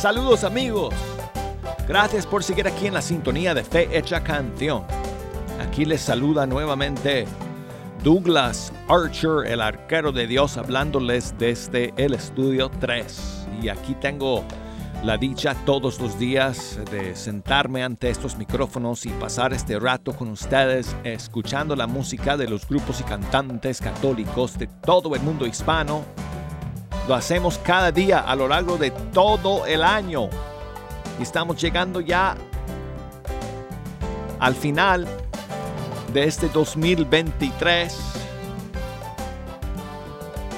Saludos 0.02 0.42
amigos. 0.42 0.92
Gracias 1.86 2.26
por 2.26 2.42
seguir 2.42 2.66
aquí 2.66 2.88
en 2.88 2.94
la 2.94 3.02
sintonía 3.02 3.54
de 3.54 3.62
Fe 3.62 3.88
Hecha 3.96 4.20
Canción. 4.20 4.82
Aquí 5.60 5.84
les 5.84 6.00
saluda 6.00 6.44
nuevamente 6.44 7.24
Douglas 8.02 8.72
Archer, 8.88 9.46
el 9.46 9.60
arquero 9.60 10.10
de 10.10 10.26
Dios, 10.26 10.56
hablándoles 10.56 11.38
desde 11.38 11.94
el 11.96 12.14
estudio 12.14 12.68
3. 12.80 13.46
Y 13.62 13.68
aquí 13.68 13.94
tengo 13.94 14.42
la 15.04 15.18
dicha 15.18 15.54
todos 15.64 16.00
los 16.00 16.18
días 16.18 16.80
de 16.90 17.14
sentarme 17.14 17.84
ante 17.84 18.10
estos 18.10 18.36
micrófonos 18.36 19.06
y 19.06 19.10
pasar 19.10 19.52
este 19.52 19.78
rato 19.78 20.14
con 20.14 20.30
ustedes 20.30 20.96
escuchando 21.04 21.76
la 21.76 21.86
música 21.86 22.36
de 22.36 22.48
los 22.48 22.66
grupos 22.66 23.00
y 23.00 23.04
cantantes 23.04 23.80
católicos 23.80 24.58
de 24.58 24.66
todo 24.66 25.14
el 25.14 25.22
mundo 25.22 25.46
hispano 25.46 26.04
lo 27.08 27.14
hacemos 27.14 27.58
cada 27.58 27.90
día 27.90 28.20
a 28.20 28.36
lo 28.36 28.48
largo 28.48 28.78
de 28.78 28.90
todo 28.90 29.66
el 29.66 29.82
año. 29.82 30.28
Y 31.18 31.22
estamos 31.22 31.60
llegando 31.60 32.00
ya 32.00 32.36
al 34.38 34.54
final 34.54 35.06
de 36.12 36.24
este 36.24 36.48
2023. 36.48 37.98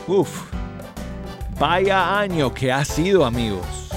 Uf, 0.06 0.50
vaya 1.58 2.18
año 2.18 2.52
que 2.52 2.70
ha 2.70 2.84
sido 2.84 3.24
amigos 3.24 3.90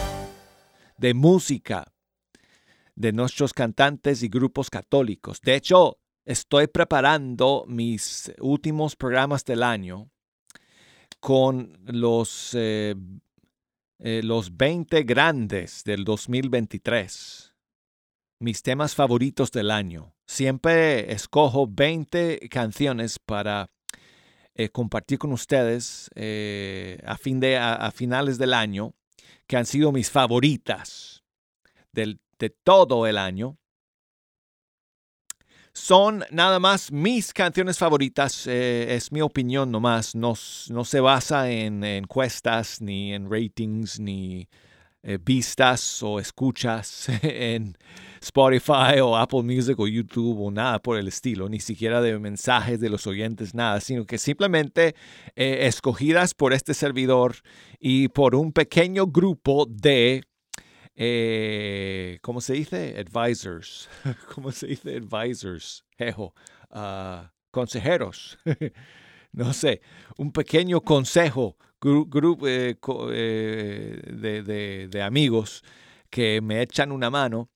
de 0.98 1.14
música 1.14 1.86
de 2.96 3.12
nuestros 3.12 3.54
cantantes 3.54 4.24
y 4.24 4.30
grupos 4.30 4.70
católicos. 4.70 5.42
De 5.42 5.56
hecho, 5.56 6.00
estoy 6.26 6.68
preparando 6.68 7.66
mis 7.68 8.32
últimos 8.40 8.96
programas 8.96 9.44
del 9.46 9.64
año 9.64 10.10
con 11.28 11.78
los, 11.84 12.52
eh, 12.54 12.96
eh, 14.00 14.22
los 14.24 14.56
20 14.56 15.04
grandes 15.04 15.84
del 15.84 16.06
2023. 16.06 17.54
Mis 18.40 18.64
temas 18.64 18.96
favoritos 18.96 19.52
del 19.52 19.70
año. 19.70 20.16
Siempre 20.26 21.12
escojo 21.12 21.68
20 21.70 22.48
canciones 22.48 23.20
para 23.20 23.70
eh, 24.56 24.70
compartir 24.70 25.20
con 25.20 25.34
ustedes 25.34 26.10
a, 27.06 27.18
fin 27.18 27.42
de, 27.42 27.58
a, 27.58 27.92
finales 27.92 28.38
del 28.38 28.54
año 28.54 28.94
que 29.48 29.58
han 29.58 29.66
sido 29.66 29.92
mis 29.92 30.10
favoritas 30.10 31.26
de 31.92 32.50
todo 32.64 33.06
el 33.06 33.18
año 33.18 33.58
son 35.78 36.26
nada 36.32 36.60
más 36.60 36.92
mis 36.92 37.32
canciones 37.32 37.78
favoritas. 37.78 38.48
Eh, 38.48 38.96
es 38.96 39.12
mi 39.12 39.22
opinión 39.22 39.72
nomás. 39.72 40.16
No, 40.16 40.34
no 40.70 40.86
se 40.86 41.00
basa 41.00 41.52
en, 41.52 41.84
encuestas, 41.84 42.82
ni 42.82 43.14
en 43.14 43.30
ratings, 43.30 44.00
ni 44.00 44.50
eh, 45.04 45.20
vistas 45.24 46.02
o 46.02 46.20
escuchas 46.20 47.08
en 47.22 47.78
Spotify 48.22 49.00
o 49.02 49.16
Apple 49.16 49.44
Music 49.44 49.80
o 49.80 49.88
YouTube 49.88 50.42
o 50.42 50.52
nada 50.52 50.80
por 50.80 50.98
el 50.98 51.08
estilo. 51.08 51.48
Ni 51.48 51.60
siquiera 51.60 52.02
de 52.02 52.18
mensajes 52.18 52.80
de 52.80 52.90
los 52.90 53.06
oyentes, 53.06 53.54
nada. 53.54 53.80
Sino 53.80 54.06
que 54.06 54.18
simplemente 54.18 54.96
eh, 55.36 55.68
escogidas 55.68 56.34
por 56.34 56.54
este 56.54 56.74
servidor 56.74 57.36
y 57.80 58.08
por 58.08 58.34
un 58.34 58.52
pequeño 58.52 59.06
grupo 59.08 59.68
de 59.70 60.24
eh, 61.00 62.18
¿cómo 62.24 62.42
se 62.42 62.54
dice? 62.54 62.96
Advisors. 62.98 63.88
¿Cómo 64.34 64.52
se 64.52 64.66
dice 64.66 64.98
advisors? 64.98 65.86
Jejo. 65.96 66.34
Ah, 66.72 67.32
consejeros. 67.52 68.40
no 69.32 69.54
sé, 69.54 69.82
un 70.18 70.32
pequeño 70.32 70.82
consejo 70.82 71.56
grupo 71.80 72.48
eh, 72.48 72.76
eh, 73.14 74.88
de, 74.90 75.02
amigos 75.04 75.64
que 76.10 76.42
me 76.42 76.64
echan 76.64 76.92
una 76.92 77.12
mano 77.12 77.52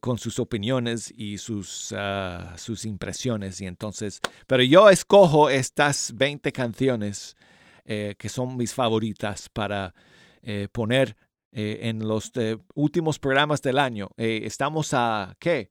con 0.00 0.18
sus 0.18 0.40
opiniones 0.40 1.14
y 1.16 1.38
sus, 1.38 1.94
ah, 1.96 2.54
sus 2.58 2.84
impresiones. 2.84 3.62
Y 3.62 3.66
entonces, 3.66 4.20
pero 4.46 4.62
yo 4.62 4.90
escojo 4.90 5.48
estas 5.48 6.12
20 6.14 6.52
canciones 6.52 7.34
que 7.86 8.28
son 8.28 8.58
mis 8.58 8.74
favoritas 8.74 9.48
para 9.48 9.94
poner 10.72 11.16
eh, 11.52 11.80
en 11.88 12.06
los 12.06 12.30
eh, 12.36 12.58
últimos 12.74 13.18
programas 13.18 13.62
del 13.62 13.78
año. 13.78 14.10
Eh, 14.16 14.42
estamos 14.44 14.92
a, 14.92 15.34
¿qué? 15.38 15.70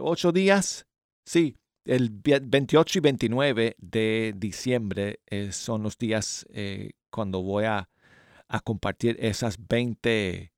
¿Ocho 0.00 0.32
días? 0.32 0.86
Sí, 1.26 1.56
el 1.84 2.10
28 2.10 2.98
y 2.98 3.02
29 3.02 3.76
de 3.78 4.34
diciembre 4.34 5.20
son 5.50 5.82
los 5.82 5.98
días 5.98 6.46
cuando 7.10 7.42
voy 7.42 7.64
a, 7.64 7.90
a, 8.48 8.60
compartir 8.60 9.18
esas 9.20 9.58
20 9.68 10.50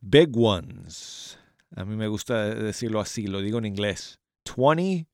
big 0.00 0.30
ones. 0.34 1.38
A 1.76 1.84
mí 1.84 1.96
me 1.96 2.08
gusta 2.08 2.54
decirlo 2.54 3.00
así, 3.00 3.26
lo 3.26 3.42
digo 3.42 3.58
en 3.58 3.66
inglés. 3.66 4.18
20, 4.56 5.06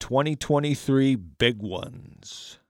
2023 0.00 1.16
big 1.38 1.62
ones. 1.62 2.60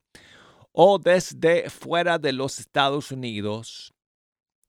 o 0.74 1.00
desde 1.00 1.70
fuera 1.70 2.18
de 2.18 2.32
los 2.34 2.60
Estados 2.60 3.12
Unidos, 3.12 3.94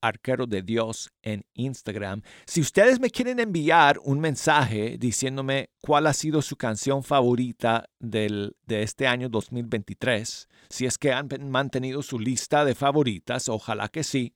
Arquero 0.00 0.46
de 0.46 0.62
Dios 0.62 1.10
en 1.22 1.44
Instagram. 1.54 2.22
Si 2.46 2.60
ustedes 2.60 3.00
me 3.00 3.10
quieren 3.10 3.40
enviar 3.40 3.98
un 4.04 4.20
mensaje 4.20 4.96
diciéndome 4.98 5.70
cuál 5.80 6.06
ha 6.06 6.12
sido 6.12 6.42
su 6.42 6.56
canción 6.56 7.02
favorita 7.02 7.88
del, 7.98 8.56
de 8.66 8.82
este 8.82 9.06
año 9.06 9.28
2023, 9.28 10.48
si 10.68 10.86
es 10.86 10.98
que 10.98 11.12
han 11.12 11.28
mantenido 11.50 12.02
su 12.02 12.18
lista 12.18 12.64
de 12.64 12.74
favoritas, 12.74 13.48
ojalá 13.48 13.88
que 13.88 14.04
sí, 14.04 14.34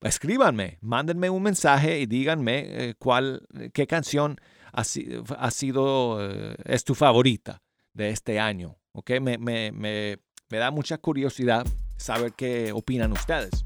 escríbanme, 0.00 0.78
mándenme 0.80 1.30
un 1.30 1.42
mensaje 1.42 2.00
y 2.00 2.06
díganme 2.06 2.64
eh, 2.66 2.94
cuál, 2.98 3.46
qué 3.72 3.86
canción 3.86 4.38
ha, 4.72 4.82
ha 4.82 5.50
sido, 5.50 6.18
eh, 6.20 6.56
es 6.64 6.84
tu 6.84 6.94
favorita 6.94 7.62
de 7.92 8.10
este 8.10 8.38
año. 8.38 8.76
¿ok? 8.92 9.10
Me, 9.20 9.38
me, 9.38 9.72
me, 9.72 10.18
me 10.48 10.58
da 10.58 10.70
mucha 10.70 10.98
curiosidad 10.98 11.66
saber 11.96 12.32
qué 12.32 12.72
opinan 12.72 13.12
ustedes. 13.12 13.65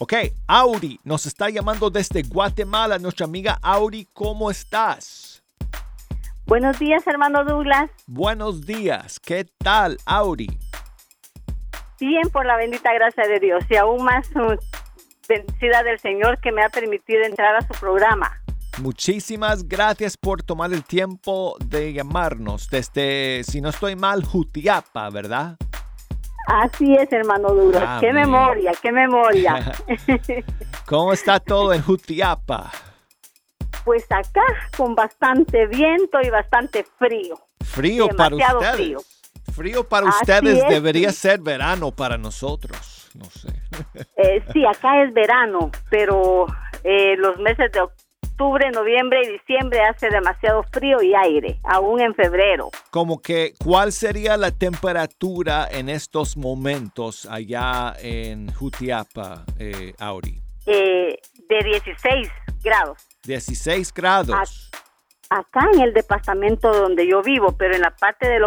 Ok, 0.00 0.12
Auri 0.48 0.98
nos 1.04 1.24
está 1.24 1.50
llamando 1.50 1.88
desde 1.88 2.22
Guatemala. 2.22 2.98
Nuestra 2.98 3.26
amiga 3.26 3.58
Auri, 3.62 4.08
¿cómo 4.12 4.50
estás? 4.50 5.44
Buenos 6.46 6.78
días, 6.80 7.06
hermano 7.06 7.44
Douglas. 7.44 7.90
Buenos 8.06 8.66
días. 8.66 9.20
¿Qué 9.20 9.46
tal, 9.58 9.96
Auri? 10.04 10.48
Bien, 12.00 12.28
por 12.32 12.44
la 12.44 12.56
bendita 12.56 12.92
gracia 12.92 13.28
de 13.28 13.38
Dios 13.38 13.64
y 13.70 13.76
aún 13.76 14.02
más 14.02 14.28
uh, 14.34 14.56
bendecida 15.28 15.84
del 15.84 16.00
Señor 16.00 16.40
que 16.40 16.50
me 16.50 16.64
ha 16.64 16.70
permitido 16.70 17.22
entrar 17.22 17.54
a 17.54 17.60
su 17.60 17.72
programa. 17.78 18.40
Muchísimas 18.82 19.68
gracias 19.68 20.16
por 20.16 20.42
tomar 20.42 20.72
el 20.72 20.82
tiempo 20.82 21.56
de 21.64 21.92
llamarnos 21.92 22.68
desde, 22.68 23.44
si 23.44 23.60
no 23.60 23.68
estoy 23.68 23.94
mal, 23.94 24.24
Jutiapa, 24.24 25.08
¿verdad? 25.10 25.56
Así 26.46 26.94
es, 26.94 27.12
hermano 27.12 27.48
Duro. 27.50 27.78
Ah, 27.80 27.98
qué 28.00 28.12
memoria, 28.12 28.72
qué 28.80 28.92
memoria. 28.92 29.72
¿Cómo 30.86 31.12
está 31.12 31.40
todo 31.40 31.72
en 31.72 31.82
Jutiapa? 31.82 32.70
Pues 33.84 34.04
acá 34.10 34.44
con 34.76 34.94
bastante 34.94 35.66
viento 35.66 36.18
y 36.22 36.30
bastante 36.30 36.84
frío. 36.98 37.38
Frío 37.60 38.08
para 38.08 38.36
ustedes. 38.36 38.74
Frío. 38.74 38.98
frío 39.54 39.88
para 39.88 40.06
ustedes 40.06 40.66
debería 40.68 41.10
ser 41.12 41.40
verano 41.40 41.90
para 41.90 42.18
nosotros. 42.18 43.10
No 43.14 43.24
sé. 43.26 43.48
Eh, 44.16 44.42
sí, 44.52 44.64
acá 44.66 45.02
es 45.02 45.12
verano, 45.12 45.70
pero 45.90 46.46
eh, 46.82 47.16
los 47.16 47.38
meses 47.38 47.70
de 47.72 47.80
octubre, 47.80 48.03
noviembre 48.38 49.20
y 49.24 49.32
diciembre 49.32 49.80
hace 49.82 50.08
demasiado 50.10 50.62
frío 50.64 51.02
y 51.02 51.14
aire, 51.14 51.58
aún 51.64 52.00
en 52.00 52.14
febrero. 52.14 52.70
Como 52.90 53.20
que, 53.20 53.54
¿cuál 53.62 53.92
sería 53.92 54.36
la 54.36 54.50
temperatura 54.50 55.68
en 55.70 55.88
estos 55.88 56.36
momentos 56.36 57.26
allá 57.26 57.94
en 58.00 58.52
Jutiapa, 58.52 59.44
eh, 59.58 59.94
Auri? 59.98 60.40
Eh, 60.66 61.18
de 61.48 61.62
16 61.62 62.28
grados. 62.62 63.06
16 63.24 63.92
grados. 63.92 64.70
acá 65.30 65.66
en 65.72 65.80
el 65.80 65.92
departamento 65.92 66.72
donde 66.72 67.08
yo 67.08 67.22
vivo, 67.22 67.56
pero 67.56 67.74
en 67.74 67.80
la 67.80 67.90
parte 67.90 68.28
del 68.28 68.42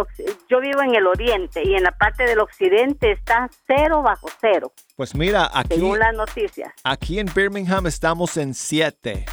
yo 0.48 0.60
vivo 0.60 0.80
en 0.82 0.94
el 0.94 1.06
oriente 1.06 1.62
y 1.64 1.74
en 1.74 1.82
la 1.82 1.92
parte 1.92 2.24
del 2.24 2.38
occidente 2.38 3.12
está 3.12 3.50
cero 3.66 4.02
bajo 4.02 4.28
cero. 4.40 4.72
Pues 4.96 5.14
mira, 5.14 5.50
aquí 5.52 5.74
según 5.74 5.98
las 5.98 6.14
noticias. 6.14 6.72
Aquí 6.84 7.18
en 7.18 7.26
Birmingham 7.34 7.86
estamos 7.86 8.36
en 8.36 8.54
7. 8.54 9.26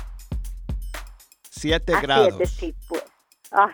7 1.56 1.94
grados. 2.02 2.50
sí, 2.50 2.76
pues. 2.88 3.04
Ay. 3.52 3.74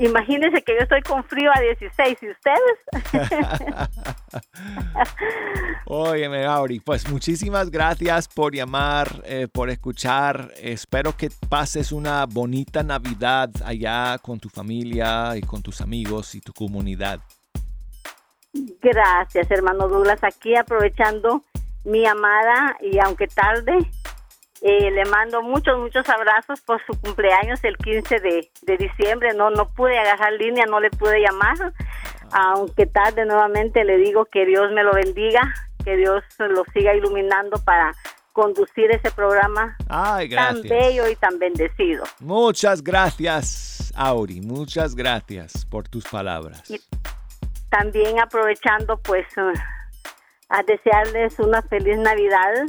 Imagínense 0.00 0.62
que 0.62 0.72
yo 0.72 0.80
estoy 0.80 1.00
con 1.02 1.22
frío 1.24 1.48
a 1.54 1.60
16 1.60 2.18
y 2.20 2.30
ustedes. 2.30 2.76
Óyeme, 5.86 6.44
Auri, 6.44 6.80
pues 6.80 7.08
muchísimas 7.08 7.70
gracias 7.70 8.26
por 8.26 8.52
llamar, 8.52 9.22
eh, 9.24 9.46
por 9.46 9.70
escuchar. 9.70 10.50
Espero 10.56 11.16
que 11.16 11.30
pases 11.48 11.92
una 11.92 12.26
bonita 12.26 12.82
Navidad 12.82 13.48
allá 13.64 14.18
con 14.18 14.40
tu 14.40 14.48
familia 14.48 15.36
y 15.36 15.42
con 15.42 15.62
tus 15.62 15.80
amigos 15.80 16.34
y 16.34 16.40
tu 16.40 16.52
comunidad. 16.52 17.20
Gracias, 18.80 19.48
hermano 19.52 19.86
Douglas. 19.88 20.24
Aquí 20.24 20.56
aprovechando 20.56 21.44
mi 21.84 22.04
amada 22.06 22.76
y 22.80 22.98
aunque 22.98 23.28
tarde, 23.28 23.88
eh, 24.62 24.90
le 24.90 25.04
mando 25.04 25.42
muchos, 25.42 25.78
muchos 25.78 26.08
abrazos 26.08 26.60
por 26.62 26.84
su 26.86 26.98
cumpleaños 27.00 27.62
el 27.62 27.76
15 27.76 28.20
de, 28.20 28.76
diciembre. 28.78 29.34
No, 29.34 29.50
no 29.50 29.68
pude 29.68 29.98
agarrar 29.98 30.32
línea, 30.32 30.64
no 30.66 30.80
le 30.80 30.90
pude 30.90 31.20
llamar. 31.20 31.72
Aunque 32.32 32.86
tarde 32.86 33.24
nuevamente 33.26 33.84
le 33.84 33.98
digo 33.98 34.24
que 34.24 34.46
Dios 34.46 34.72
me 34.72 34.82
lo 34.82 34.92
bendiga, 34.92 35.54
que 35.84 35.96
Dios 35.96 36.24
lo 36.38 36.64
siga 36.72 36.94
iluminando 36.94 37.62
para 37.64 37.92
conducir 38.32 38.90
ese 38.90 39.10
programa 39.12 39.76
tan 39.88 40.62
bello 40.62 41.08
y 41.08 41.16
tan 41.16 41.38
bendecido. 41.38 42.04
Muchas 42.20 42.82
gracias, 42.82 43.92
Auri. 43.96 44.40
Muchas 44.40 44.94
gracias 44.94 45.64
por 45.64 45.88
tus 45.88 46.04
palabras. 46.06 46.70
Y 46.70 46.80
también 47.70 48.20
aprovechando 48.20 48.98
pues 48.98 49.26
a 50.48 50.62
desearles 50.64 51.38
una 51.38 51.62
feliz 51.62 51.98
Navidad 51.98 52.66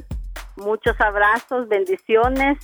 muchos 0.58 1.00
abrazos, 1.00 1.68
bendiciones, 1.68 2.58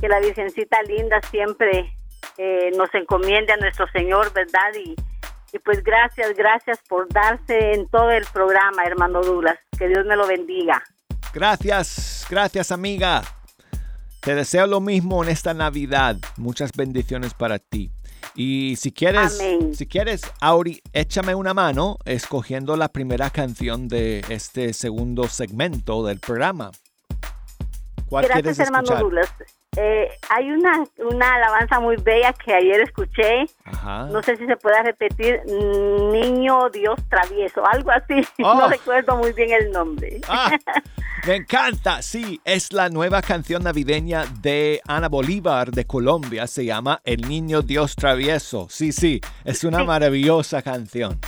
que 0.00 0.08
la 0.08 0.20
Virgencita 0.20 0.82
linda 0.82 1.20
siempre 1.30 1.94
eh, 2.38 2.70
nos 2.76 2.92
encomiende 2.94 3.52
a 3.52 3.56
nuestro 3.56 3.86
Señor, 3.92 4.32
¿verdad? 4.32 4.72
Y, 4.84 4.94
y 5.52 5.58
pues 5.60 5.82
gracias, 5.82 6.34
gracias 6.34 6.80
por 6.88 7.08
darse 7.08 7.72
en 7.72 7.88
todo 7.88 8.10
el 8.10 8.24
programa, 8.32 8.84
hermano 8.84 9.22
Douglas. 9.22 9.58
Que 9.78 9.88
Dios 9.88 10.04
me 10.04 10.16
lo 10.16 10.26
bendiga. 10.26 10.82
Gracias, 11.32 12.26
gracias 12.28 12.70
amiga. 12.70 13.22
Te 14.20 14.34
deseo 14.34 14.66
lo 14.66 14.80
mismo 14.80 15.22
en 15.22 15.30
esta 15.30 15.52
Navidad. 15.52 16.16
Muchas 16.38 16.72
bendiciones 16.72 17.34
para 17.34 17.58
ti. 17.58 17.90
Y 18.34 18.74
si 18.76 18.90
quieres, 18.90 19.38
si 19.74 19.86
quieres, 19.86 20.22
Auri, 20.40 20.82
échame 20.92 21.34
una 21.34 21.54
mano 21.54 21.98
escogiendo 22.04 22.76
la 22.76 22.88
primera 22.88 23.30
canción 23.30 23.86
de 23.86 24.24
este 24.28 24.72
segundo 24.72 25.28
segmento 25.28 26.04
del 26.04 26.18
programa. 26.18 26.72
Gracias, 28.10 28.58
hermano 28.60 28.96
Douglas. 28.96 29.34
Eh, 29.76 30.08
hay 30.30 30.50
una, 30.52 30.84
una 30.98 31.34
alabanza 31.34 31.80
muy 31.80 31.96
bella 31.96 32.32
que 32.32 32.54
ayer 32.54 32.80
escuché. 32.80 33.46
No 34.10 34.22
sé 34.22 34.36
si 34.36 34.46
se 34.46 34.56
puede 34.56 34.82
repetir. 34.82 35.40
Niño 35.46 36.70
Dios 36.70 36.96
travieso, 37.08 37.66
algo 37.66 37.90
así. 37.90 38.14
No 38.38 38.66
oh. 38.66 38.68
recuerdo 38.68 39.16
muy 39.16 39.32
bien 39.32 39.50
el 39.52 39.72
nombre. 39.72 40.20
Ah, 40.28 40.56
me 41.26 41.36
encanta. 41.36 42.02
Sí, 42.02 42.40
es 42.44 42.72
la 42.72 42.88
nueva 42.88 43.22
canción 43.22 43.64
navideña 43.64 44.24
de 44.40 44.80
Ana 44.86 45.08
Bolívar 45.08 45.70
de 45.70 45.86
Colombia. 45.86 46.46
Se 46.46 46.64
llama 46.64 47.00
El 47.04 47.22
Niño 47.22 47.62
Dios 47.62 47.96
travieso. 47.96 48.68
Sí, 48.70 48.92
sí, 48.92 49.20
es 49.44 49.64
una 49.64 49.82
maravillosa 49.82 50.62
canción. 50.62 51.18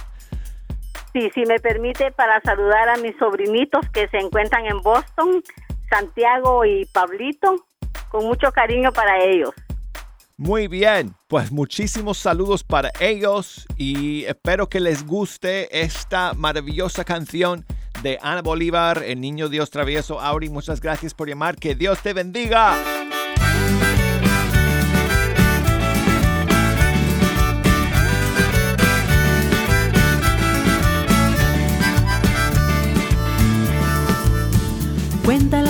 Sí, 1.12 1.31
si 1.35 1.47
me 1.47 1.59
permite, 1.59 2.12
para 2.12 2.41
saludar 2.43 2.91
a 2.91 2.97
mis 2.97 3.16
sobrinitos 3.16 3.89
que 3.89 4.07
se 4.09 4.18
encuentran 4.18 4.66
en 4.66 4.83
Boston. 4.83 5.43
Santiago 5.89 6.64
y 6.64 6.84
Pablito, 6.87 7.66
con 8.09 8.24
mucho 8.24 8.51
cariño 8.53 8.93
para 8.93 9.22
ellos. 9.24 9.51
Muy 10.39 10.68
bien, 10.68 11.14
pues 11.28 11.51
muchísimos 11.51 12.18
saludos 12.18 12.62
para 12.62 12.91
ellos 13.01 13.66
y 13.78 14.24
espero 14.24 14.68
que 14.68 14.80
les 14.80 15.07
guste 15.07 15.80
esta 15.80 16.34
maravillosa 16.34 17.05
canción 17.05 17.64
de 18.03 18.18
Ana 18.20 18.43
Bolívar, 18.43 19.03
El 19.03 19.22
Niño 19.22 19.49
Dios 19.49 19.70
Travieso. 19.70 20.20
Auri, 20.20 20.51
muchas 20.51 20.80
gracias 20.80 21.14
por 21.14 21.28
llamar. 21.28 21.57
Que 21.57 21.74
Dios 21.74 22.01
te 22.03 22.12
bendiga. 22.12 22.76
Historia 35.47 35.66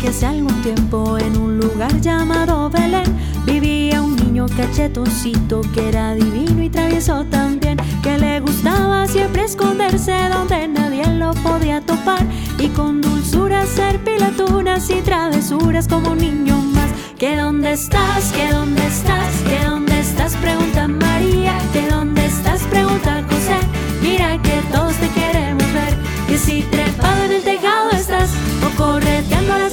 que 0.00 0.08
hace 0.08 0.26
algún 0.26 0.62
tiempo 0.62 1.18
en 1.18 1.36
un 1.36 1.58
lugar 1.58 2.00
llamado 2.00 2.70
Belén 2.70 3.04
vivía 3.44 4.00
un 4.00 4.16
niño 4.16 4.46
cachetoncito 4.56 5.60
que 5.74 5.88
era 5.88 6.14
divino 6.14 6.62
y 6.62 6.70
travieso 6.70 7.24
también, 7.24 7.76
que 8.02 8.16
le 8.16 8.40
gustaba 8.40 9.06
siempre 9.06 9.44
esconderse 9.44 10.12
donde 10.32 10.68
nadie 10.68 11.06
lo 11.06 11.32
podía 11.34 11.80
topar 11.80 12.24
y 12.58 12.68
con 12.68 13.00
dulzura 13.00 13.62
hacer 13.62 13.98
pilaturas 14.02 14.88
y 14.90 15.00
travesuras 15.02 15.88
como 15.88 16.14
niño 16.14 16.56
más. 16.74 16.88
¿Que 17.18 17.36
dónde 17.36 17.72
estás? 17.72 18.32
¿Que 18.32 18.50
dónde 18.50 18.86
estás? 18.86 19.34
¿Que 19.48 19.64
dónde 19.64 20.00
estás? 20.00 20.34
Pregunta 20.36 20.88
María. 20.88 21.58
¿Que 21.72 21.88
dónde 21.88 22.24
estás? 22.26 22.62
Pregunta 22.62 23.22
José. 23.28 23.58
Mira 24.02 24.40
que 24.42 24.60
todos 24.72 24.94
te 24.94 25.08
queremos 25.08 25.66
ver. 25.72 26.38
si 26.38 26.62
trepado 26.62 27.24
en 27.24 27.32
el 27.32 27.51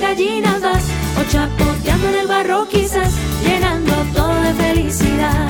gallinas 0.10 0.60
vas, 0.62 0.84
o 1.20 1.32
chapoteando 1.32 2.08
en 2.08 2.16
el 2.16 2.28
barro 2.28 2.68
quizás, 2.68 3.14
llenando 3.44 3.94
todo 4.16 4.34
de 4.42 4.54
felicidad. 4.54 5.48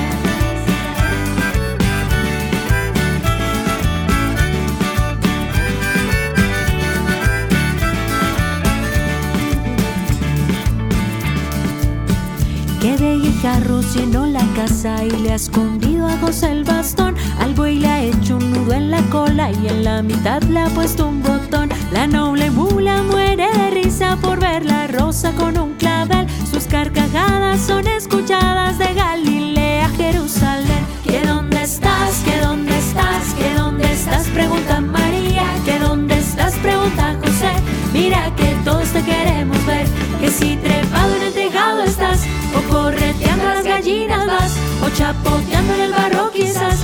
Que 12.82 12.96
de 12.96 13.30
carro 13.42 13.80
llenó 13.94 14.26
la 14.26 14.44
casa 14.54 15.02
y 15.04 15.10
le 15.10 15.32
ha 15.32 15.36
escondido 15.36 16.06
a 16.06 16.16
José 16.18 16.52
el 16.52 16.64
bastón. 16.64 17.14
Al 17.38 17.54
buey 17.54 17.78
le 17.78 17.88
ha 17.88 18.02
hecho 18.02 18.36
un 18.36 18.52
nudo 18.52 18.74
en 18.74 18.90
la 18.90 19.00
cola 19.04 19.50
y 19.50 19.68
en 19.68 19.84
la 19.84 20.02
mitad 20.02 20.42
le 20.42 20.60
ha 20.60 20.66
puesto 20.66 21.08
un 21.08 21.22
botón. 21.22 21.70
La 21.92 22.06
noble 22.06 22.50
mula 22.52 23.02
muere 23.02 23.48
de 23.52 23.70
risa 23.70 24.16
por 24.20 24.38
ver 24.38 24.64
la 24.64 24.86
rosa 24.86 25.32
con 25.32 25.58
un 25.58 25.74
clavel. 25.74 26.26
Sus 26.48 26.64
carcajadas 26.64 27.60
son 27.60 27.86
escuchadas 27.88 28.78
de 28.78 28.94
Galilea, 28.94 29.88
Jerusalén. 29.96 30.86
¿Que 31.02 31.20
dónde 31.26 31.62
estás? 31.62 32.22
¿Que 32.24 32.38
dónde 32.40 32.78
estás? 32.78 33.34
¿Que 33.34 33.54
dónde 33.54 33.92
estás? 33.92 34.28
Pregunta 34.28 34.80
María. 34.80 35.44
¿Que 35.64 35.80
dónde 35.80 36.16
estás? 36.16 36.54
Pregunta 36.58 37.16
José. 37.20 37.50
Mira 37.92 38.32
que 38.36 38.54
todos 38.64 38.88
te 38.90 39.02
queremos 39.02 39.58
ver. 39.66 39.86
Que 40.20 40.30
si 40.30 40.56
trepado 40.56 41.16
en 41.16 41.22
el 41.22 41.32
tejado 41.32 41.82
estás 41.82 42.20
o 42.56 42.72
correteando 42.72 43.44
las 43.44 43.64
gallinas 43.64 44.26
vas, 44.26 44.56
o 44.84 44.90
chapoteando 44.90 45.74
en 45.74 45.80
el 45.80 45.92
barro 45.92 46.30
quizás, 46.30 46.78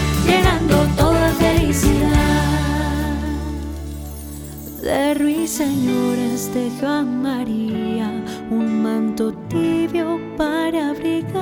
De 4.87 5.15
ruiseñores 5.15 6.55
dejó 6.55 6.87
a 6.87 7.03
María 7.03 8.09
un 8.53 8.85
manto 8.85 9.33
tibio 9.49 10.21
para 10.37 10.91
abrigar. 10.91 11.35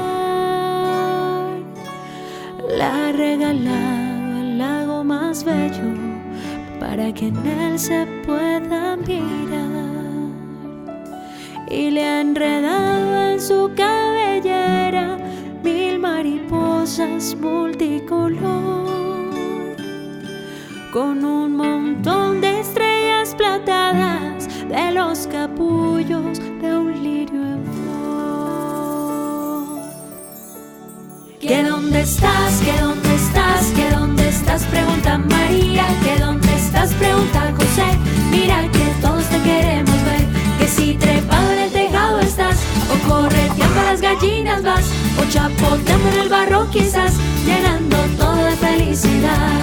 La 2.78 3.12
regalaba 3.12 4.40
el 4.40 4.56
lago 4.56 5.04
más 5.04 5.44
bello 5.44 5.92
para 6.80 7.12
que 7.12 7.26
en 7.26 7.36
él 7.46 7.78
se 7.78 8.06
pueda 8.26 8.96
mirar 8.96 10.30
y 11.70 11.90
le 11.90 12.02
ha 12.02 12.22
enredado 12.22 13.30
en 13.30 13.38
su 13.42 13.70
cabellera 13.76 15.18
mil 15.62 15.98
mariposas 15.98 17.36
multicolor 17.38 18.84
con 20.94 21.22
un 21.22 21.56
montón 21.56 22.40
de 22.40 22.53
platadas 23.58 24.48
de 24.68 24.90
los 24.90 25.26
capullos 25.28 26.40
de 26.60 26.76
un 26.76 27.02
lirio 27.02 27.40
en 27.40 27.64
flor. 27.64 28.74
¿Que 31.40 31.62
dónde 31.62 32.00
estás? 32.00 32.60
¿Que 32.64 32.72
dónde 32.80 33.14
estás? 33.14 33.66
¿Que 33.76 33.90
dónde 33.90 34.28
estás? 34.28 34.64
Pregunta 34.64 35.18
María. 35.18 35.86
¿Que 36.02 36.18
dónde 36.18 36.52
estás? 36.56 36.92
Pregunta 36.94 37.52
José. 37.56 37.86
Mira 38.30 38.62
que 38.72 38.86
todos 39.00 39.24
te 39.24 39.38
queremos 39.42 40.04
ver. 40.04 40.26
Que 40.58 40.66
si 40.66 40.94
trepado 40.94 41.52
en 41.52 41.58
el 41.60 41.70
tejado 41.70 42.18
estás, 42.20 42.56
o 42.92 43.08
correteando 43.08 43.82
las 43.82 44.00
gallinas 44.00 44.62
vas, 44.64 44.86
o 45.20 45.24
chapoteando 45.30 46.08
en 46.08 46.20
el 46.22 46.28
barro 46.28 46.68
quizás, 46.70 47.12
llenando 47.46 47.96
todo 48.18 48.36
de 48.36 48.56
felicidad, 48.56 49.60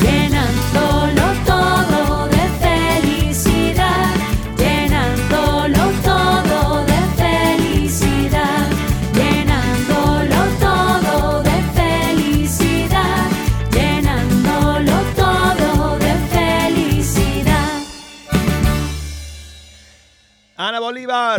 llenándolo 0.00 1.22
todo 1.46 1.57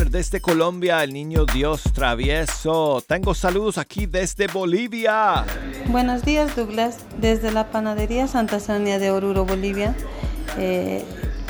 Desde 0.10 0.42
Colombia, 0.42 1.04
el 1.04 1.14
niño 1.14 1.46
Dios 1.46 1.84
travieso. 1.94 3.04
Tengo 3.06 3.36
saludos 3.36 3.78
aquí 3.78 4.08
desde 4.08 4.48
Bolivia. 4.48 5.46
Buenos 5.90 6.24
días, 6.24 6.56
Douglas. 6.56 6.98
Desde 7.20 7.52
la 7.52 7.70
panadería 7.70 8.28
Santa 8.28 8.60
Sonia 8.60 8.98
de 8.98 9.12
Oruro, 9.12 9.46
Bolivia, 9.46 9.96
eh, 10.58 11.06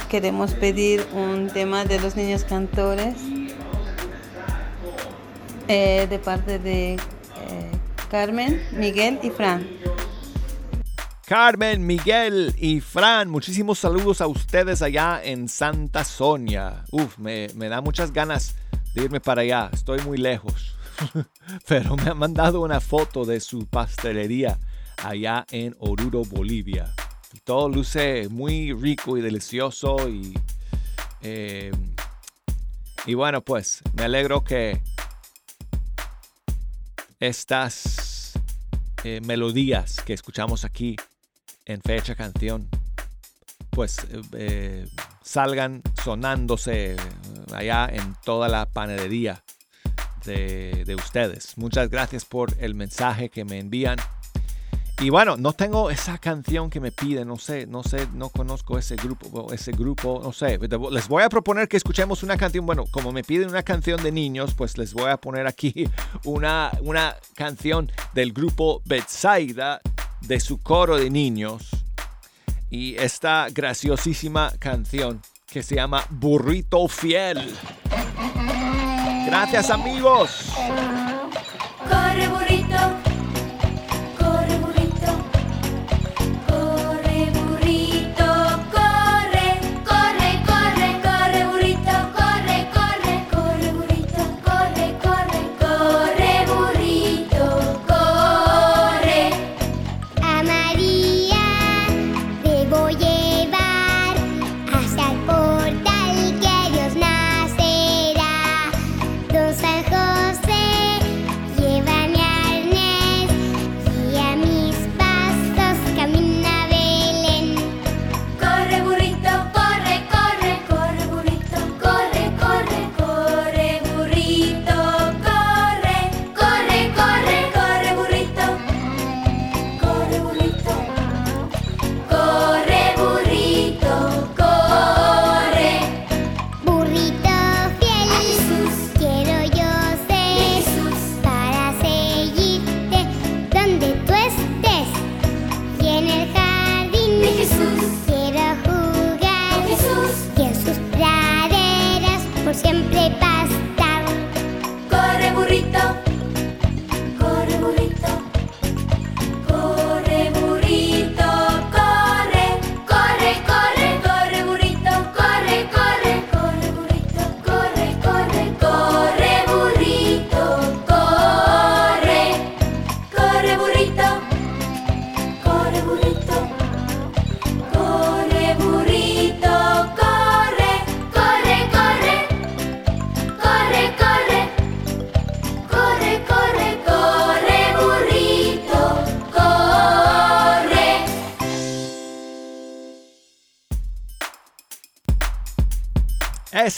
queremos 0.09 0.51
pedir 0.53 1.07
un 1.13 1.47
tema 1.47 1.85
de 1.85 1.97
los 2.01 2.17
niños 2.17 2.43
cantores 2.43 3.15
eh, 5.69 6.05
de 6.09 6.19
parte 6.19 6.59
de 6.59 6.95
eh, 6.95 6.99
Carmen, 8.11 8.61
Miguel 8.73 9.17
y 9.23 9.29
Fran. 9.29 9.65
Carmen, 11.29 11.85
Miguel 11.85 12.55
y 12.57 12.79
Fran, 12.79 13.29
muchísimos 13.29 13.77
saludos 13.77 14.19
a 14.19 14.25
ustedes 14.25 14.81
allá 14.81 15.21
en 15.23 15.47
Santa 15.47 16.03
Sonia. 16.03 16.83
Uf, 16.89 17.19
me, 17.19 17.47
da 17.47 17.81
muchas 17.81 18.11
ganas 18.11 18.55
de 18.95 19.03
irme 19.03 19.19
para 19.19 19.43
allá. 19.43 19.69
Estoy 19.71 20.01
muy 20.01 20.17
lejos. 20.17 20.75
Pero 21.67 21.95
me 21.97 22.09
han 22.09 22.17
mandado 22.17 22.61
una 22.61 22.79
foto 22.79 23.25
de 23.25 23.41
su 23.41 23.67
pastelería 23.67 24.57
allá 25.03 25.45
en 25.51 25.75
Oruro, 25.77 26.23
Bolivia. 26.25 26.91
Todo 27.43 27.69
luce 27.69 28.27
muy 28.27 28.73
rico 28.73 29.15
y 29.15 29.21
delicioso 29.21 30.09
y... 30.09 30.33
eh, 31.21 31.69
y 33.05 33.13
bueno, 33.13 33.41
pues 33.41 33.83
me 33.93 34.05
alegro 34.05 34.43
que 34.43 34.81
estas 37.19 38.33
eh, 39.03 39.21
melodías 39.23 40.01
que 40.01 40.13
escuchamos 40.13 40.65
aquí 40.65 40.95
en 41.69 41.81
Fecha 41.81 42.15
Canción, 42.15 42.67
pues 43.69 43.99
eh, 44.09 44.21
eh, 44.33 44.87
salgan 45.21 45.83
sonándose 46.03 46.93
eh, 46.93 46.97
allá 47.53 47.87
en 47.91 48.15
toda 48.25 48.49
la 48.49 48.65
panadería 48.65 49.43
de, 50.25 50.83
de 50.85 50.95
ustedes. 50.95 51.57
Muchas 51.57 51.89
gracias 51.89 52.25
por 52.25 52.51
el 52.59 52.73
mensaje 52.73 53.29
que 53.29 53.45
me 53.45 53.59
envían. 53.59 53.97
Y 54.99 55.11
bueno, 55.11 55.37
no 55.37 55.53
tengo 55.53 55.91
esa 55.91 56.17
canción 56.17 56.69
que 56.71 56.81
me 56.81 56.91
piden, 56.91 57.27
no 57.27 57.37
sé, 57.37 57.67
no 57.67 57.83
sé, 57.83 58.05
no 58.15 58.29
conozco 58.29 58.77
ese 58.77 58.95
grupo, 58.97 59.53
ese 59.53 59.71
grupo, 59.71 60.19
no 60.21 60.33
sé. 60.33 60.59
Les 60.91 61.07
voy 61.07 61.23
a 61.23 61.29
proponer 61.29 61.69
que 61.69 61.77
escuchemos 61.77 62.21
una 62.23 62.35
canción, 62.35 62.65
bueno, 62.65 62.85
como 62.91 63.13
me 63.13 63.23
piden 63.23 63.47
una 63.47 63.63
canción 63.63 64.01
de 64.03 64.11
niños, 64.11 64.55
pues 64.55 64.77
les 64.77 64.93
voy 64.93 65.09
a 65.09 65.15
poner 65.15 65.47
aquí 65.47 65.87
una, 66.25 66.71
una 66.81 67.15
canción 67.35 67.89
del 68.13 68.33
grupo 68.33 68.81
Betsaida 68.85 69.79
de 70.21 70.39
su 70.39 70.59
coro 70.59 70.97
de 70.97 71.09
niños. 71.09 71.69
Y 72.69 72.95
esta 72.97 73.47
graciosísima 73.51 74.53
canción 74.59 75.21
que 75.47 75.63
se 75.63 75.75
llama 75.75 76.05
Burrito 76.09 76.87
Fiel. 76.87 77.55
Gracias 79.25 79.69
amigos. 79.69 80.53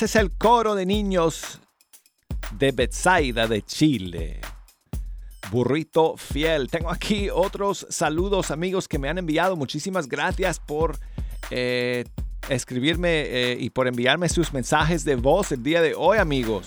Ese 0.01 0.17
es 0.17 0.23
el 0.23 0.31
coro 0.31 0.73
de 0.73 0.87
niños 0.87 1.59
de 2.57 2.71
Betsaida 2.71 3.45
de 3.45 3.61
Chile. 3.61 4.41
Burrito 5.51 6.17
fiel. 6.17 6.71
Tengo 6.71 6.89
aquí 6.89 7.29
otros 7.29 7.85
saludos 7.87 8.49
amigos 8.49 8.87
que 8.87 8.97
me 8.97 9.09
han 9.09 9.19
enviado. 9.19 9.55
Muchísimas 9.55 10.09
gracias 10.09 10.59
por 10.59 10.97
eh, 11.51 12.05
escribirme 12.49 13.09
eh, 13.11 13.57
y 13.59 13.69
por 13.69 13.87
enviarme 13.87 14.27
sus 14.27 14.51
mensajes 14.53 15.05
de 15.05 15.17
voz 15.17 15.51
el 15.51 15.61
día 15.61 15.83
de 15.83 15.93
hoy 15.93 16.17
amigos. 16.17 16.65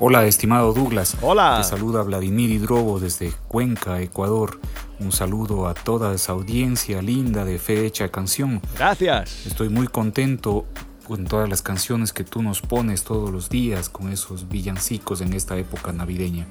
Hola, 0.00 0.26
estimado 0.26 0.72
Douglas. 0.72 1.16
Hola. 1.22 1.60
Te 1.62 1.68
saluda 1.68 2.02
Vladimir 2.02 2.50
Hidrobo 2.50 2.98
desde 2.98 3.30
Cuenca, 3.46 4.00
Ecuador. 4.00 4.58
Un 4.98 5.12
saludo 5.12 5.68
a 5.68 5.74
toda 5.74 6.12
esa 6.12 6.32
audiencia 6.32 7.00
linda 7.00 7.44
de 7.44 7.60
Fe 7.60 7.86
Hecha 7.86 8.08
Canción. 8.08 8.60
Gracias. 8.76 9.46
Estoy 9.46 9.68
muy 9.68 9.86
contento 9.86 10.66
con 11.06 11.24
todas 11.24 11.48
las 11.48 11.62
canciones 11.62 12.12
que 12.12 12.24
tú 12.24 12.42
nos 12.42 12.60
pones 12.60 13.04
todos 13.04 13.30
los 13.30 13.48
días 13.48 13.88
con 13.88 14.10
esos 14.10 14.48
villancicos 14.48 15.20
en 15.20 15.32
esta 15.34 15.56
época 15.56 15.92
navideña. 15.92 16.46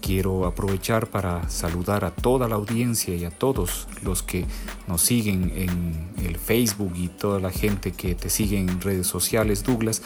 Quiero 0.00 0.46
aprovechar 0.46 1.08
para 1.08 1.48
saludar 1.48 2.04
a 2.04 2.10
toda 2.12 2.46
la 2.46 2.54
audiencia 2.54 3.16
y 3.16 3.24
a 3.24 3.30
todos 3.30 3.88
los 4.02 4.22
que 4.22 4.44
nos 4.86 5.02
siguen 5.02 5.52
en 5.56 6.10
el 6.24 6.36
Facebook 6.36 6.92
y 6.94 7.08
toda 7.08 7.40
la 7.40 7.50
gente 7.50 7.92
que 7.92 8.14
te 8.14 8.30
sigue 8.30 8.58
en 8.58 8.80
redes 8.80 9.06
sociales, 9.06 9.64
Douglas, 9.64 10.02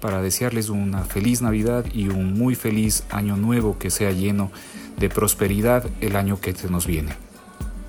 para 0.00 0.20
desearles 0.20 0.68
una 0.68 1.04
feliz 1.04 1.40
Navidad 1.40 1.86
y 1.94 2.08
un 2.08 2.34
muy 2.34 2.54
feliz 2.54 3.04
año 3.10 3.36
nuevo 3.36 3.78
que 3.78 3.90
sea 3.90 4.10
lleno 4.12 4.50
de 4.98 5.08
prosperidad 5.08 5.88
el 6.00 6.16
año 6.16 6.40
que 6.40 6.54
se 6.54 6.68
nos 6.68 6.86
viene. 6.86 7.27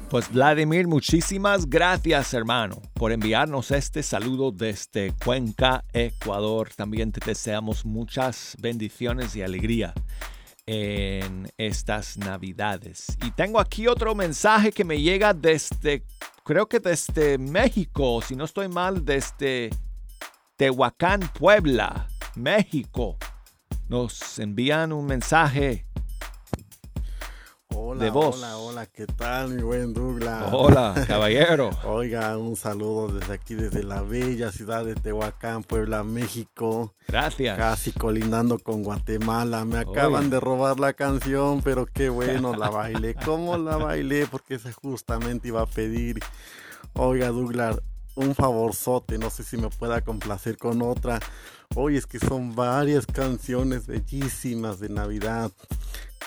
Pues 0.09 0.31
Vladimir, 0.31 0.87
muchísimas 0.87 1.69
gracias 1.69 2.33
hermano 2.33 2.81
por 2.95 3.11
enviarnos 3.11 3.69
este 3.69 4.01
saludo 4.01 4.51
desde 4.51 5.13
Cuenca, 5.23 5.85
Ecuador. 5.93 6.71
También 6.75 7.11
te 7.11 7.23
deseamos 7.23 7.85
muchas 7.85 8.57
bendiciones 8.59 9.35
y 9.35 9.43
alegría 9.43 9.93
en 10.65 11.47
estas 11.59 12.17
navidades. 12.17 13.05
Y 13.23 13.29
tengo 13.31 13.59
aquí 13.59 13.85
otro 13.85 14.15
mensaje 14.15 14.71
que 14.71 14.83
me 14.83 14.99
llega 14.99 15.35
desde, 15.35 16.03
creo 16.43 16.67
que 16.67 16.79
desde 16.79 17.37
México, 17.37 18.19
si 18.23 18.35
no 18.35 18.45
estoy 18.45 18.67
mal, 18.67 19.05
desde 19.05 19.69
Tehuacán, 20.57 21.19
Puebla, 21.37 22.07
México. 22.33 23.15
Nos 23.87 24.39
envían 24.39 24.91
un 24.91 25.05
mensaje 25.05 25.85
Hola, 27.91 28.03
de 28.03 28.11
voz. 28.11 28.35
hola, 28.37 28.57
hola, 28.57 28.85
¿qué 28.85 29.07
tal, 29.07 29.49
mi 29.49 29.63
buen 29.63 29.95
Douglas? 29.95 30.49
Hola, 30.51 30.93
caballero. 31.07 31.71
Oiga, 31.83 32.37
un 32.37 32.55
saludo 32.55 33.07
desde 33.07 33.33
aquí, 33.33 33.55
desde 33.55 33.81
la 33.81 34.03
bella 34.03 34.51
ciudad 34.51 34.85
de 34.85 34.93
Tehuacán, 34.93 35.63
Puebla, 35.63 36.03
México. 36.03 36.93
Gracias. 37.07 37.57
Casi 37.57 37.91
colindando 37.91 38.59
con 38.59 38.83
Guatemala. 38.83 39.65
Me 39.65 39.79
acaban 39.79 40.29
de 40.29 40.39
robar 40.39 40.79
la 40.79 40.93
canción, 40.93 41.63
pero 41.63 41.87
qué 41.87 42.09
bueno, 42.09 42.55
la 42.55 42.69
bailé. 42.69 43.15
¿Cómo 43.15 43.57
la 43.57 43.77
bailé? 43.77 44.27
Porque 44.27 44.53
esa 44.53 44.71
justamente 44.71 45.47
iba 45.47 45.63
a 45.63 45.65
pedir. 45.65 46.19
Oiga, 46.93 47.29
Douglas, 47.29 47.81
un 48.13 48.35
favorzote, 48.35 49.17
no 49.17 49.31
sé 49.31 49.43
si 49.43 49.57
me 49.57 49.69
pueda 49.69 50.01
complacer 50.01 50.59
con 50.59 50.83
otra. 50.83 51.19
Oye, 51.75 51.97
es 51.97 52.05
que 52.05 52.19
son 52.19 52.55
varias 52.55 53.07
canciones 53.07 53.87
bellísimas 53.87 54.79
de 54.79 54.89
Navidad. 54.89 55.51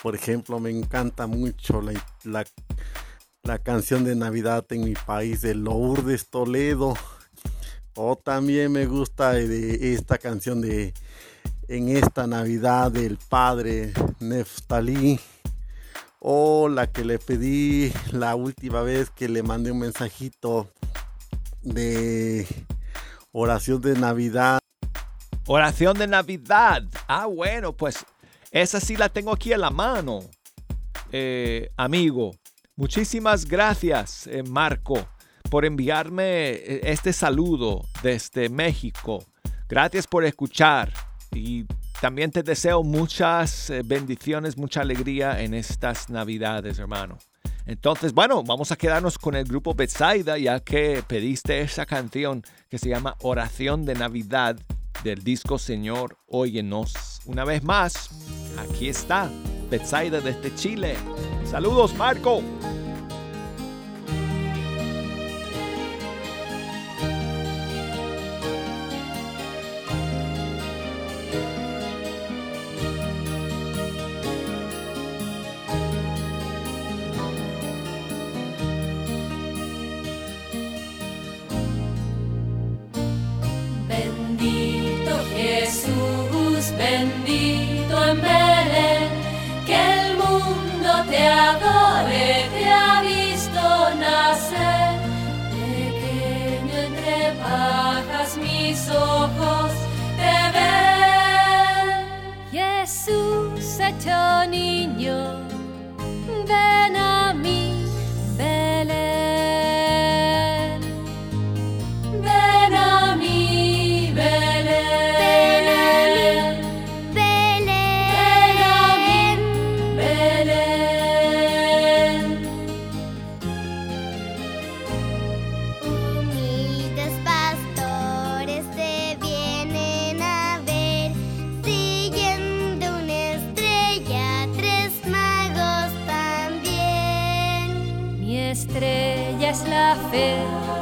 Por 0.01 0.15
ejemplo, 0.15 0.59
me 0.59 0.69
encanta 0.69 1.27
mucho 1.27 1.81
la, 1.81 2.45
la, 3.43 3.59
canción 3.59 4.03
de 4.03 4.15
Navidad 4.15 4.65
en 4.69 4.83
mi 4.85 4.93
país 4.93 5.41
de 5.41 5.55
Lourdes 5.55 6.29
Toledo. 6.29 6.95
O 7.95 8.15
también 8.15 8.71
me 8.71 8.85
gusta 8.85 9.37
esta 9.37 10.17
canción 10.17 10.61
de 10.61 10.93
En 11.67 11.89
esta 11.89 12.27
Navidad 12.27 12.91
del 12.91 13.17
padre 13.17 13.93
Neftalí. 14.19 15.19
O 16.19 16.69
la 16.69 16.87
que 16.87 17.05
le 17.05 17.19
pedí 17.19 17.93
la 18.11 18.35
última 18.35 18.81
vez 18.81 19.09
que 19.09 19.27
le 19.29 19.43
mandé 19.43 19.71
un 19.71 19.79
mensajito 19.79 20.69
de 21.61 22.47
oración 23.31 23.81
de 23.81 23.93
Navidad. 23.95 24.59
Oración 25.47 25.97
de 25.97 26.07
Navidad. 26.07 26.83
Ah, 27.07 27.25
bueno, 27.25 27.73
pues 27.73 28.05
esa 28.53 28.79
sí 28.79 28.95
la 28.95 29.09
tengo 29.09 29.33
aquí 29.33 29.51
en 29.51 29.61
la 29.61 29.71
mano, 29.71 30.19
eh, 31.11 31.71
amigo. 31.75 32.35
Muchísimas 32.75 33.45
gracias, 33.45 34.27
eh, 34.27 34.43
Marco, 34.43 35.07
por 35.49 35.65
enviarme 35.65 36.51
eh, 36.51 36.81
este 36.83 37.13
saludo 37.13 37.83
desde 38.03 38.49
México. 38.49 39.25
Gracias 39.67 40.05
por 40.05 40.23
escuchar 40.23 40.93
y 41.33 41.65
también 41.99 42.29
te 42.29 42.43
deseo 42.43 42.83
muchas 42.83 43.71
bendiciones, 43.85 44.55
mucha 44.55 44.81
alegría 44.81 45.41
en 45.41 45.55
estas 45.55 46.11
Navidades, 46.11 46.77
hermano. 46.77 47.17
Entonces, 47.65 48.13
bueno, 48.13 48.43
vamos 48.43 48.71
a 48.71 48.75
quedarnos 48.75 49.17
con 49.17 49.33
el 49.33 49.45
grupo 49.45 49.73
Betsaida 49.73 50.37
ya 50.37 50.59
que 50.59 51.03
pediste 51.07 51.61
esa 51.61 51.87
canción 51.87 52.43
que 52.69 52.77
se 52.77 52.89
llama 52.89 53.15
Oración 53.21 53.85
de 53.85 53.95
Navidad 53.95 54.59
del 55.03 55.23
disco 55.23 55.57
Señor, 55.57 56.17
óyenos. 56.27 57.21
Una 57.25 57.43
vez 57.43 57.63
más, 57.63 58.09
aquí 58.57 58.89
está 58.89 59.29
Betsaida 59.69 60.21
desde 60.21 60.53
Chile. 60.55 60.95
Saludos, 61.45 61.93
Marco. 61.95 62.41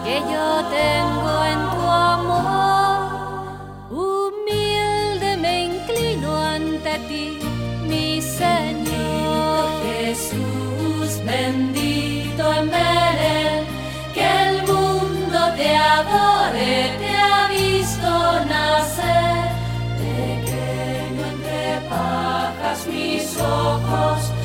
que 0.03 0.15
yo 0.31 0.47
tengo 0.79 1.43
en 1.53 1.59
tu 1.73 1.83
amor. 2.15 2.99
Humilde 3.89 5.37
me 5.37 5.53
inclino 5.65 6.29
ante 6.35 6.93
ti, 7.09 7.39
mi 7.87 8.21
Señor. 8.21 9.65
Jesús, 9.83 11.09
bendito 11.25 12.43
en 12.53 12.69
Belén, 12.69 13.65
que 14.13 14.25
el 14.47 14.63
mundo 14.63 15.39
te 15.55 15.75
adore, 15.75 16.73
te 16.99 17.09
ha 17.09 17.47
visto 17.47 18.09
nacer. 18.53 19.43
Pequeño 20.01 21.23
entre 21.33 21.61
pajas 21.89 22.87
mis 22.87 23.37
ojos. 23.39 24.40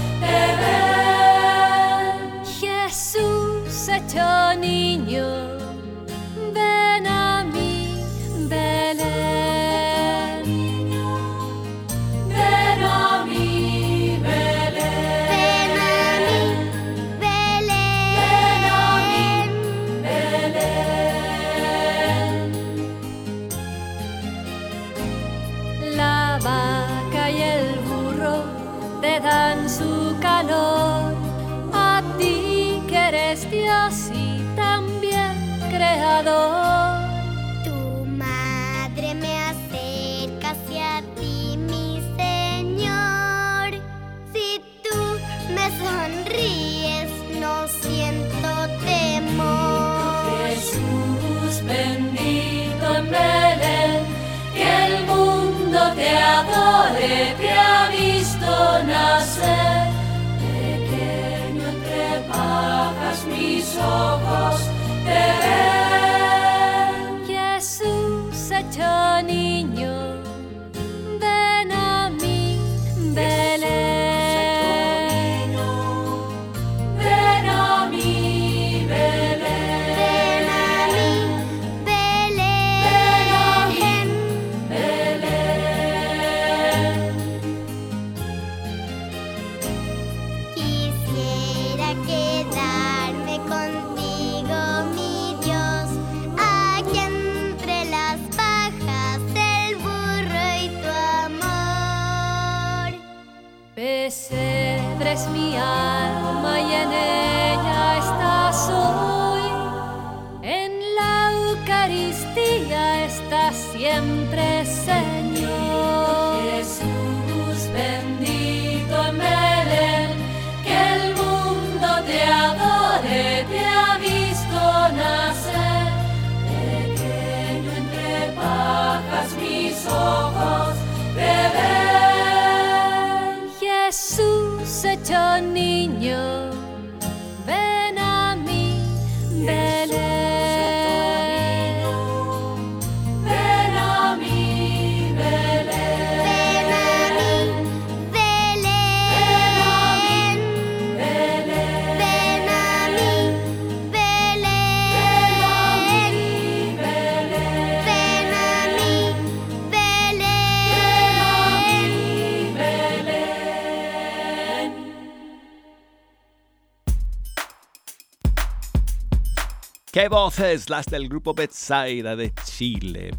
¿Qué 170.06 170.10
voces? 170.10 170.70
Las 170.70 170.86
del 170.86 171.08
grupo 171.08 171.34
Betsaida 171.34 172.14
de 172.14 172.32
Chile. 172.44 173.10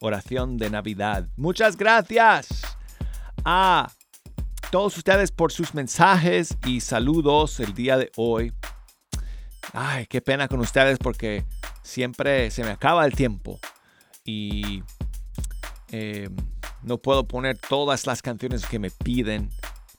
Oración 0.00 0.56
de 0.56 0.70
Navidad. 0.70 1.28
Muchas 1.36 1.76
gracias 1.76 2.48
a 3.44 3.92
todos 4.70 4.96
ustedes 4.96 5.30
por 5.30 5.52
sus 5.52 5.74
mensajes 5.74 6.56
y 6.64 6.80
saludos 6.80 7.60
el 7.60 7.74
día 7.74 7.98
de 7.98 8.10
hoy. 8.16 8.50
Ay, 9.74 10.06
qué 10.06 10.22
pena 10.22 10.48
con 10.48 10.60
ustedes 10.60 10.96
porque 10.96 11.44
siempre 11.82 12.50
se 12.50 12.64
me 12.64 12.70
acaba 12.70 13.04
el 13.04 13.12
tiempo 13.12 13.60
y 14.24 14.82
eh, 15.90 16.30
no 16.82 16.96
puedo 16.96 17.28
poner 17.28 17.58
todas 17.58 18.06
las 18.06 18.22
canciones 18.22 18.64
que 18.64 18.78
me 18.78 18.90
piden. 18.90 19.50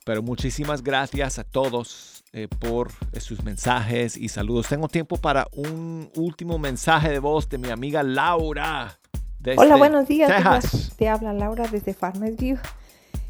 Pero 0.03 0.23
muchísimas 0.23 0.81
gracias 0.81 1.37
a 1.37 1.43
todos 1.43 2.12
eh, 2.33 2.47
por 2.47 2.91
sus 3.19 3.43
mensajes 3.43 4.17
y 4.17 4.27
saludos. 4.27 4.67
Tengo 4.67 4.87
tiempo 4.87 5.17
para 5.17 5.47
un 5.53 6.09
último 6.15 6.57
mensaje 6.57 7.09
de 7.09 7.19
voz 7.19 7.47
de 7.47 7.59
mi 7.59 7.69
amiga 7.69 8.01
Laura. 8.03 8.97
desde 9.39 9.61
Hola, 9.61 9.75
buenos 9.75 10.07
días. 10.07 10.29
Texas. 10.29 10.93
Te 10.97 11.07
habla 11.09 11.31
Laura 11.31 11.67
desde 11.67 11.93
Farmers 11.93 12.37
View. 12.37 12.57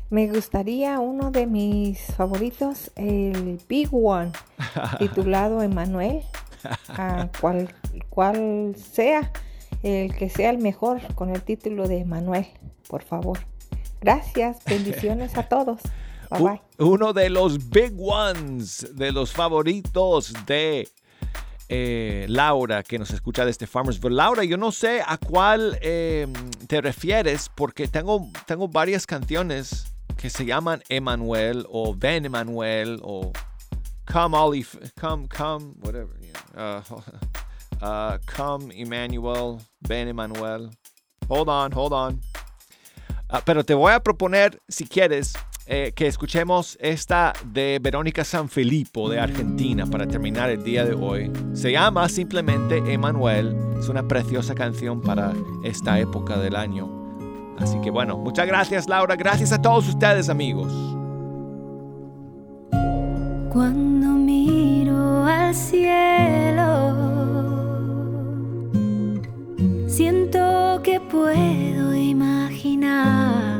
Me 0.10 0.28
gustaría 0.30 1.00
uno 1.00 1.32
de 1.32 1.48
mis 1.48 2.00
favoritos, 2.16 2.92
el 2.96 3.60
Big 3.68 3.90
One, 3.92 4.32
titulado 5.00 5.62
Emanuel. 5.62 6.22
a 6.90 7.28
cual, 7.42 7.74
cual 8.10 8.76
sea 8.78 9.32
el 9.82 10.16
que 10.16 10.30
sea 10.30 10.50
el 10.50 10.60
mejor 10.60 11.02
con 11.16 11.30
el 11.30 11.42
título 11.42 11.90
de 11.90 12.00
Emanuel, 12.00 12.46
por 12.88 13.04
favor. 13.04 13.40
Gracias, 14.00 14.64
bendiciones 14.66 15.38
a 15.38 15.44
todos. 15.50 15.82
Bye 16.34 16.42
U- 16.42 16.46
bye. 16.50 16.62
Uno 16.80 17.14
de 17.14 17.30
los 17.30 17.70
big 17.70 17.94
ones, 17.98 18.88
de 18.96 19.12
los 19.12 19.32
favoritos 19.32 20.34
de 20.46 20.90
eh, 21.70 22.26
Laura, 22.30 22.84
que 22.84 22.98
nos 23.00 23.12
escucha 23.12 23.46
desde 23.46 23.68
Farmersville. 23.68 24.16
Laura, 24.16 24.44
yo 24.44 24.58
no 24.58 24.72
sé 24.72 25.02
a 25.06 25.18
cuál 25.18 25.78
eh, 25.82 26.28
te 26.68 26.82
refieres, 26.82 27.50
porque 27.56 27.88
tengo, 27.88 28.28
tengo 28.46 28.68
varias 28.68 29.06
canciones 29.06 29.86
que 30.18 30.30
se 30.30 30.46
llaman 30.46 30.84
Emanuel 30.90 31.66
o 31.70 31.94
Ven 31.96 32.26
Emanuel 32.26 33.00
o 33.04 33.32
Come 34.12 34.38
Olive, 34.38 34.68
Come, 35.00 35.28
Come, 35.28 35.74
whatever. 35.82 36.16
uh, 36.56 36.82
uh, 37.86 38.18
come 38.26 38.74
Emmanuel, 38.80 39.60
Ven 39.82 40.08
Emanuel. 40.10 40.70
Hold 41.30 41.50
on, 41.50 41.72
hold 41.72 41.94
on. 41.94 42.20
Ah, 43.30 43.42
pero 43.46 43.64
te 43.64 43.74
voy 43.74 43.94
a 43.94 44.00
proponer, 44.02 44.60
si 44.68 44.86
quieres, 44.86 45.34
eh, 45.66 45.94
que 45.96 46.08
escuchemos 46.08 46.78
esta 46.82 47.34
de 47.46 47.80
Verónica 47.82 48.26
Sanfilippo 48.26 49.10
de 49.10 49.20
Argentina 49.20 49.86
para 49.86 50.06
terminar 50.06 50.50
el 50.50 50.64
día 50.64 50.84
de 50.84 50.94
hoy. 50.94 51.32
Se 51.54 51.72
llama 51.72 52.10
simplemente 52.10 52.80
Emanuel. 52.92 53.56
Es 53.80 53.88
una 53.88 54.06
preciosa 54.08 54.56
canción 54.56 55.02
para 55.02 55.32
esta 55.64 56.00
época 56.00 56.38
del 56.38 56.56
año. 56.58 56.90
Así 57.60 57.80
que 57.82 57.92
bueno, 57.92 58.18
muchas 58.18 58.46
gracias 58.46 58.90
Laura. 58.90 59.16
Gracias 59.16 59.54
a 59.54 59.62
todos 59.62 59.88
ustedes 59.88 60.28
amigos. 60.28 60.72
Cuando 63.52 64.10
miro 64.10 65.26
al 65.26 65.56
cielo, 65.56 66.98
siento 69.88 70.82
que 70.84 71.00
puedo 71.00 71.96
imaginar 71.96 73.53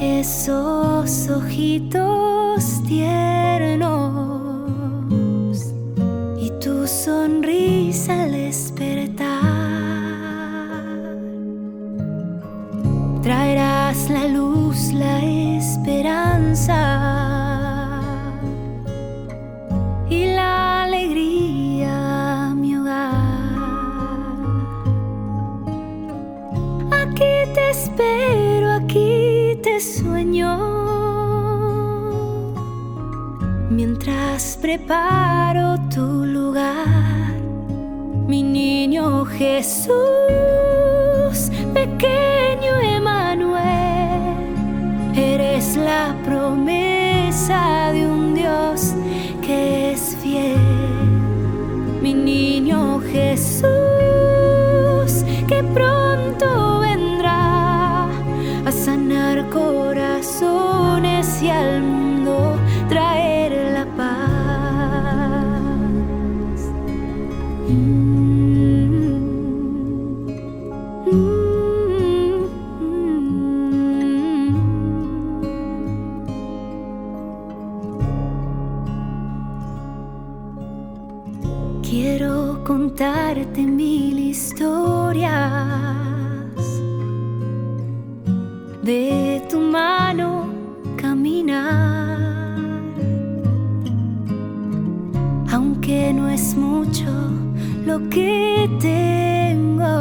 esos 0.00 1.28
ojitos 1.28 2.82
tiernos 2.88 3.39
Mientras 34.02 34.56
preparo 34.56 35.76
tu 35.94 36.24
lugar, 36.24 37.34
mi 38.26 38.42
niño 38.42 39.26
Jesús, 39.26 39.92
pequeño 41.74 42.80
Emanuel, 42.80 44.38
eres 45.14 45.76
la 45.76 46.16
promesa 46.24 47.90
de 47.92 48.06
un 48.06 48.34
Dios 48.34 48.94
de 88.90 89.42
tu 89.48 89.58
mano 89.60 90.28
caminar, 90.96 92.58
aunque 95.52 96.12
no 96.12 96.28
es 96.28 96.56
mucho 96.56 97.10
lo 97.86 97.96
que 98.14 98.68
tengo, 98.80 99.96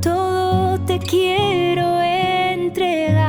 todo 0.00 0.78
te 0.88 0.98
quiero 0.98 2.00
entregar. 2.00 3.26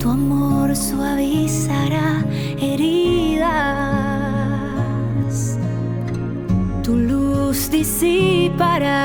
Tu 0.00 0.06
amor 0.08 0.74
suavizará 0.74 2.24
heridas. 2.68 3.48
Tu 6.82 6.92
luz 7.10 7.70
disipará 7.70 8.97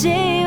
Dios 0.00 0.37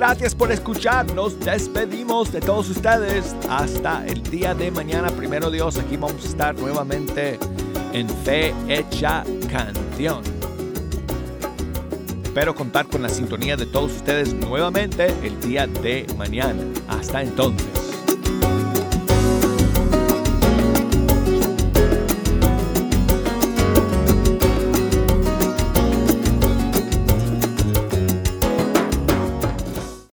gracias 0.00 0.34
por 0.34 0.50
escuchar. 0.50 1.14
Nos 1.14 1.38
despedimos 1.38 2.32
de 2.32 2.40
todos 2.40 2.70
ustedes. 2.70 3.36
Hasta 3.50 4.06
el 4.06 4.22
día 4.22 4.54
de 4.54 4.70
mañana, 4.70 5.10
primero 5.10 5.50
Dios. 5.50 5.76
Aquí 5.76 5.98
vamos 5.98 6.24
a 6.24 6.28
estar 6.28 6.58
nuevamente 6.58 7.38
en 7.92 8.08
Fe 8.08 8.54
Hecha 8.66 9.24
Canción. 9.50 10.22
Espero 12.24 12.54
contar 12.54 12.86
con 12.86 13.02
la 13.02 13.10
sintonía 13.10 13.58
de 13.58 13.66
todos 13.66 13.92
ustedes 13.92 14.32
nuevamente 14.32 15.08
el 15.22 15.38
día 15.42 15.66
de 15.66 16.06
mañana. 16.16 16.62
Hasta 16.88 17.20
entonces. 17.20 17.69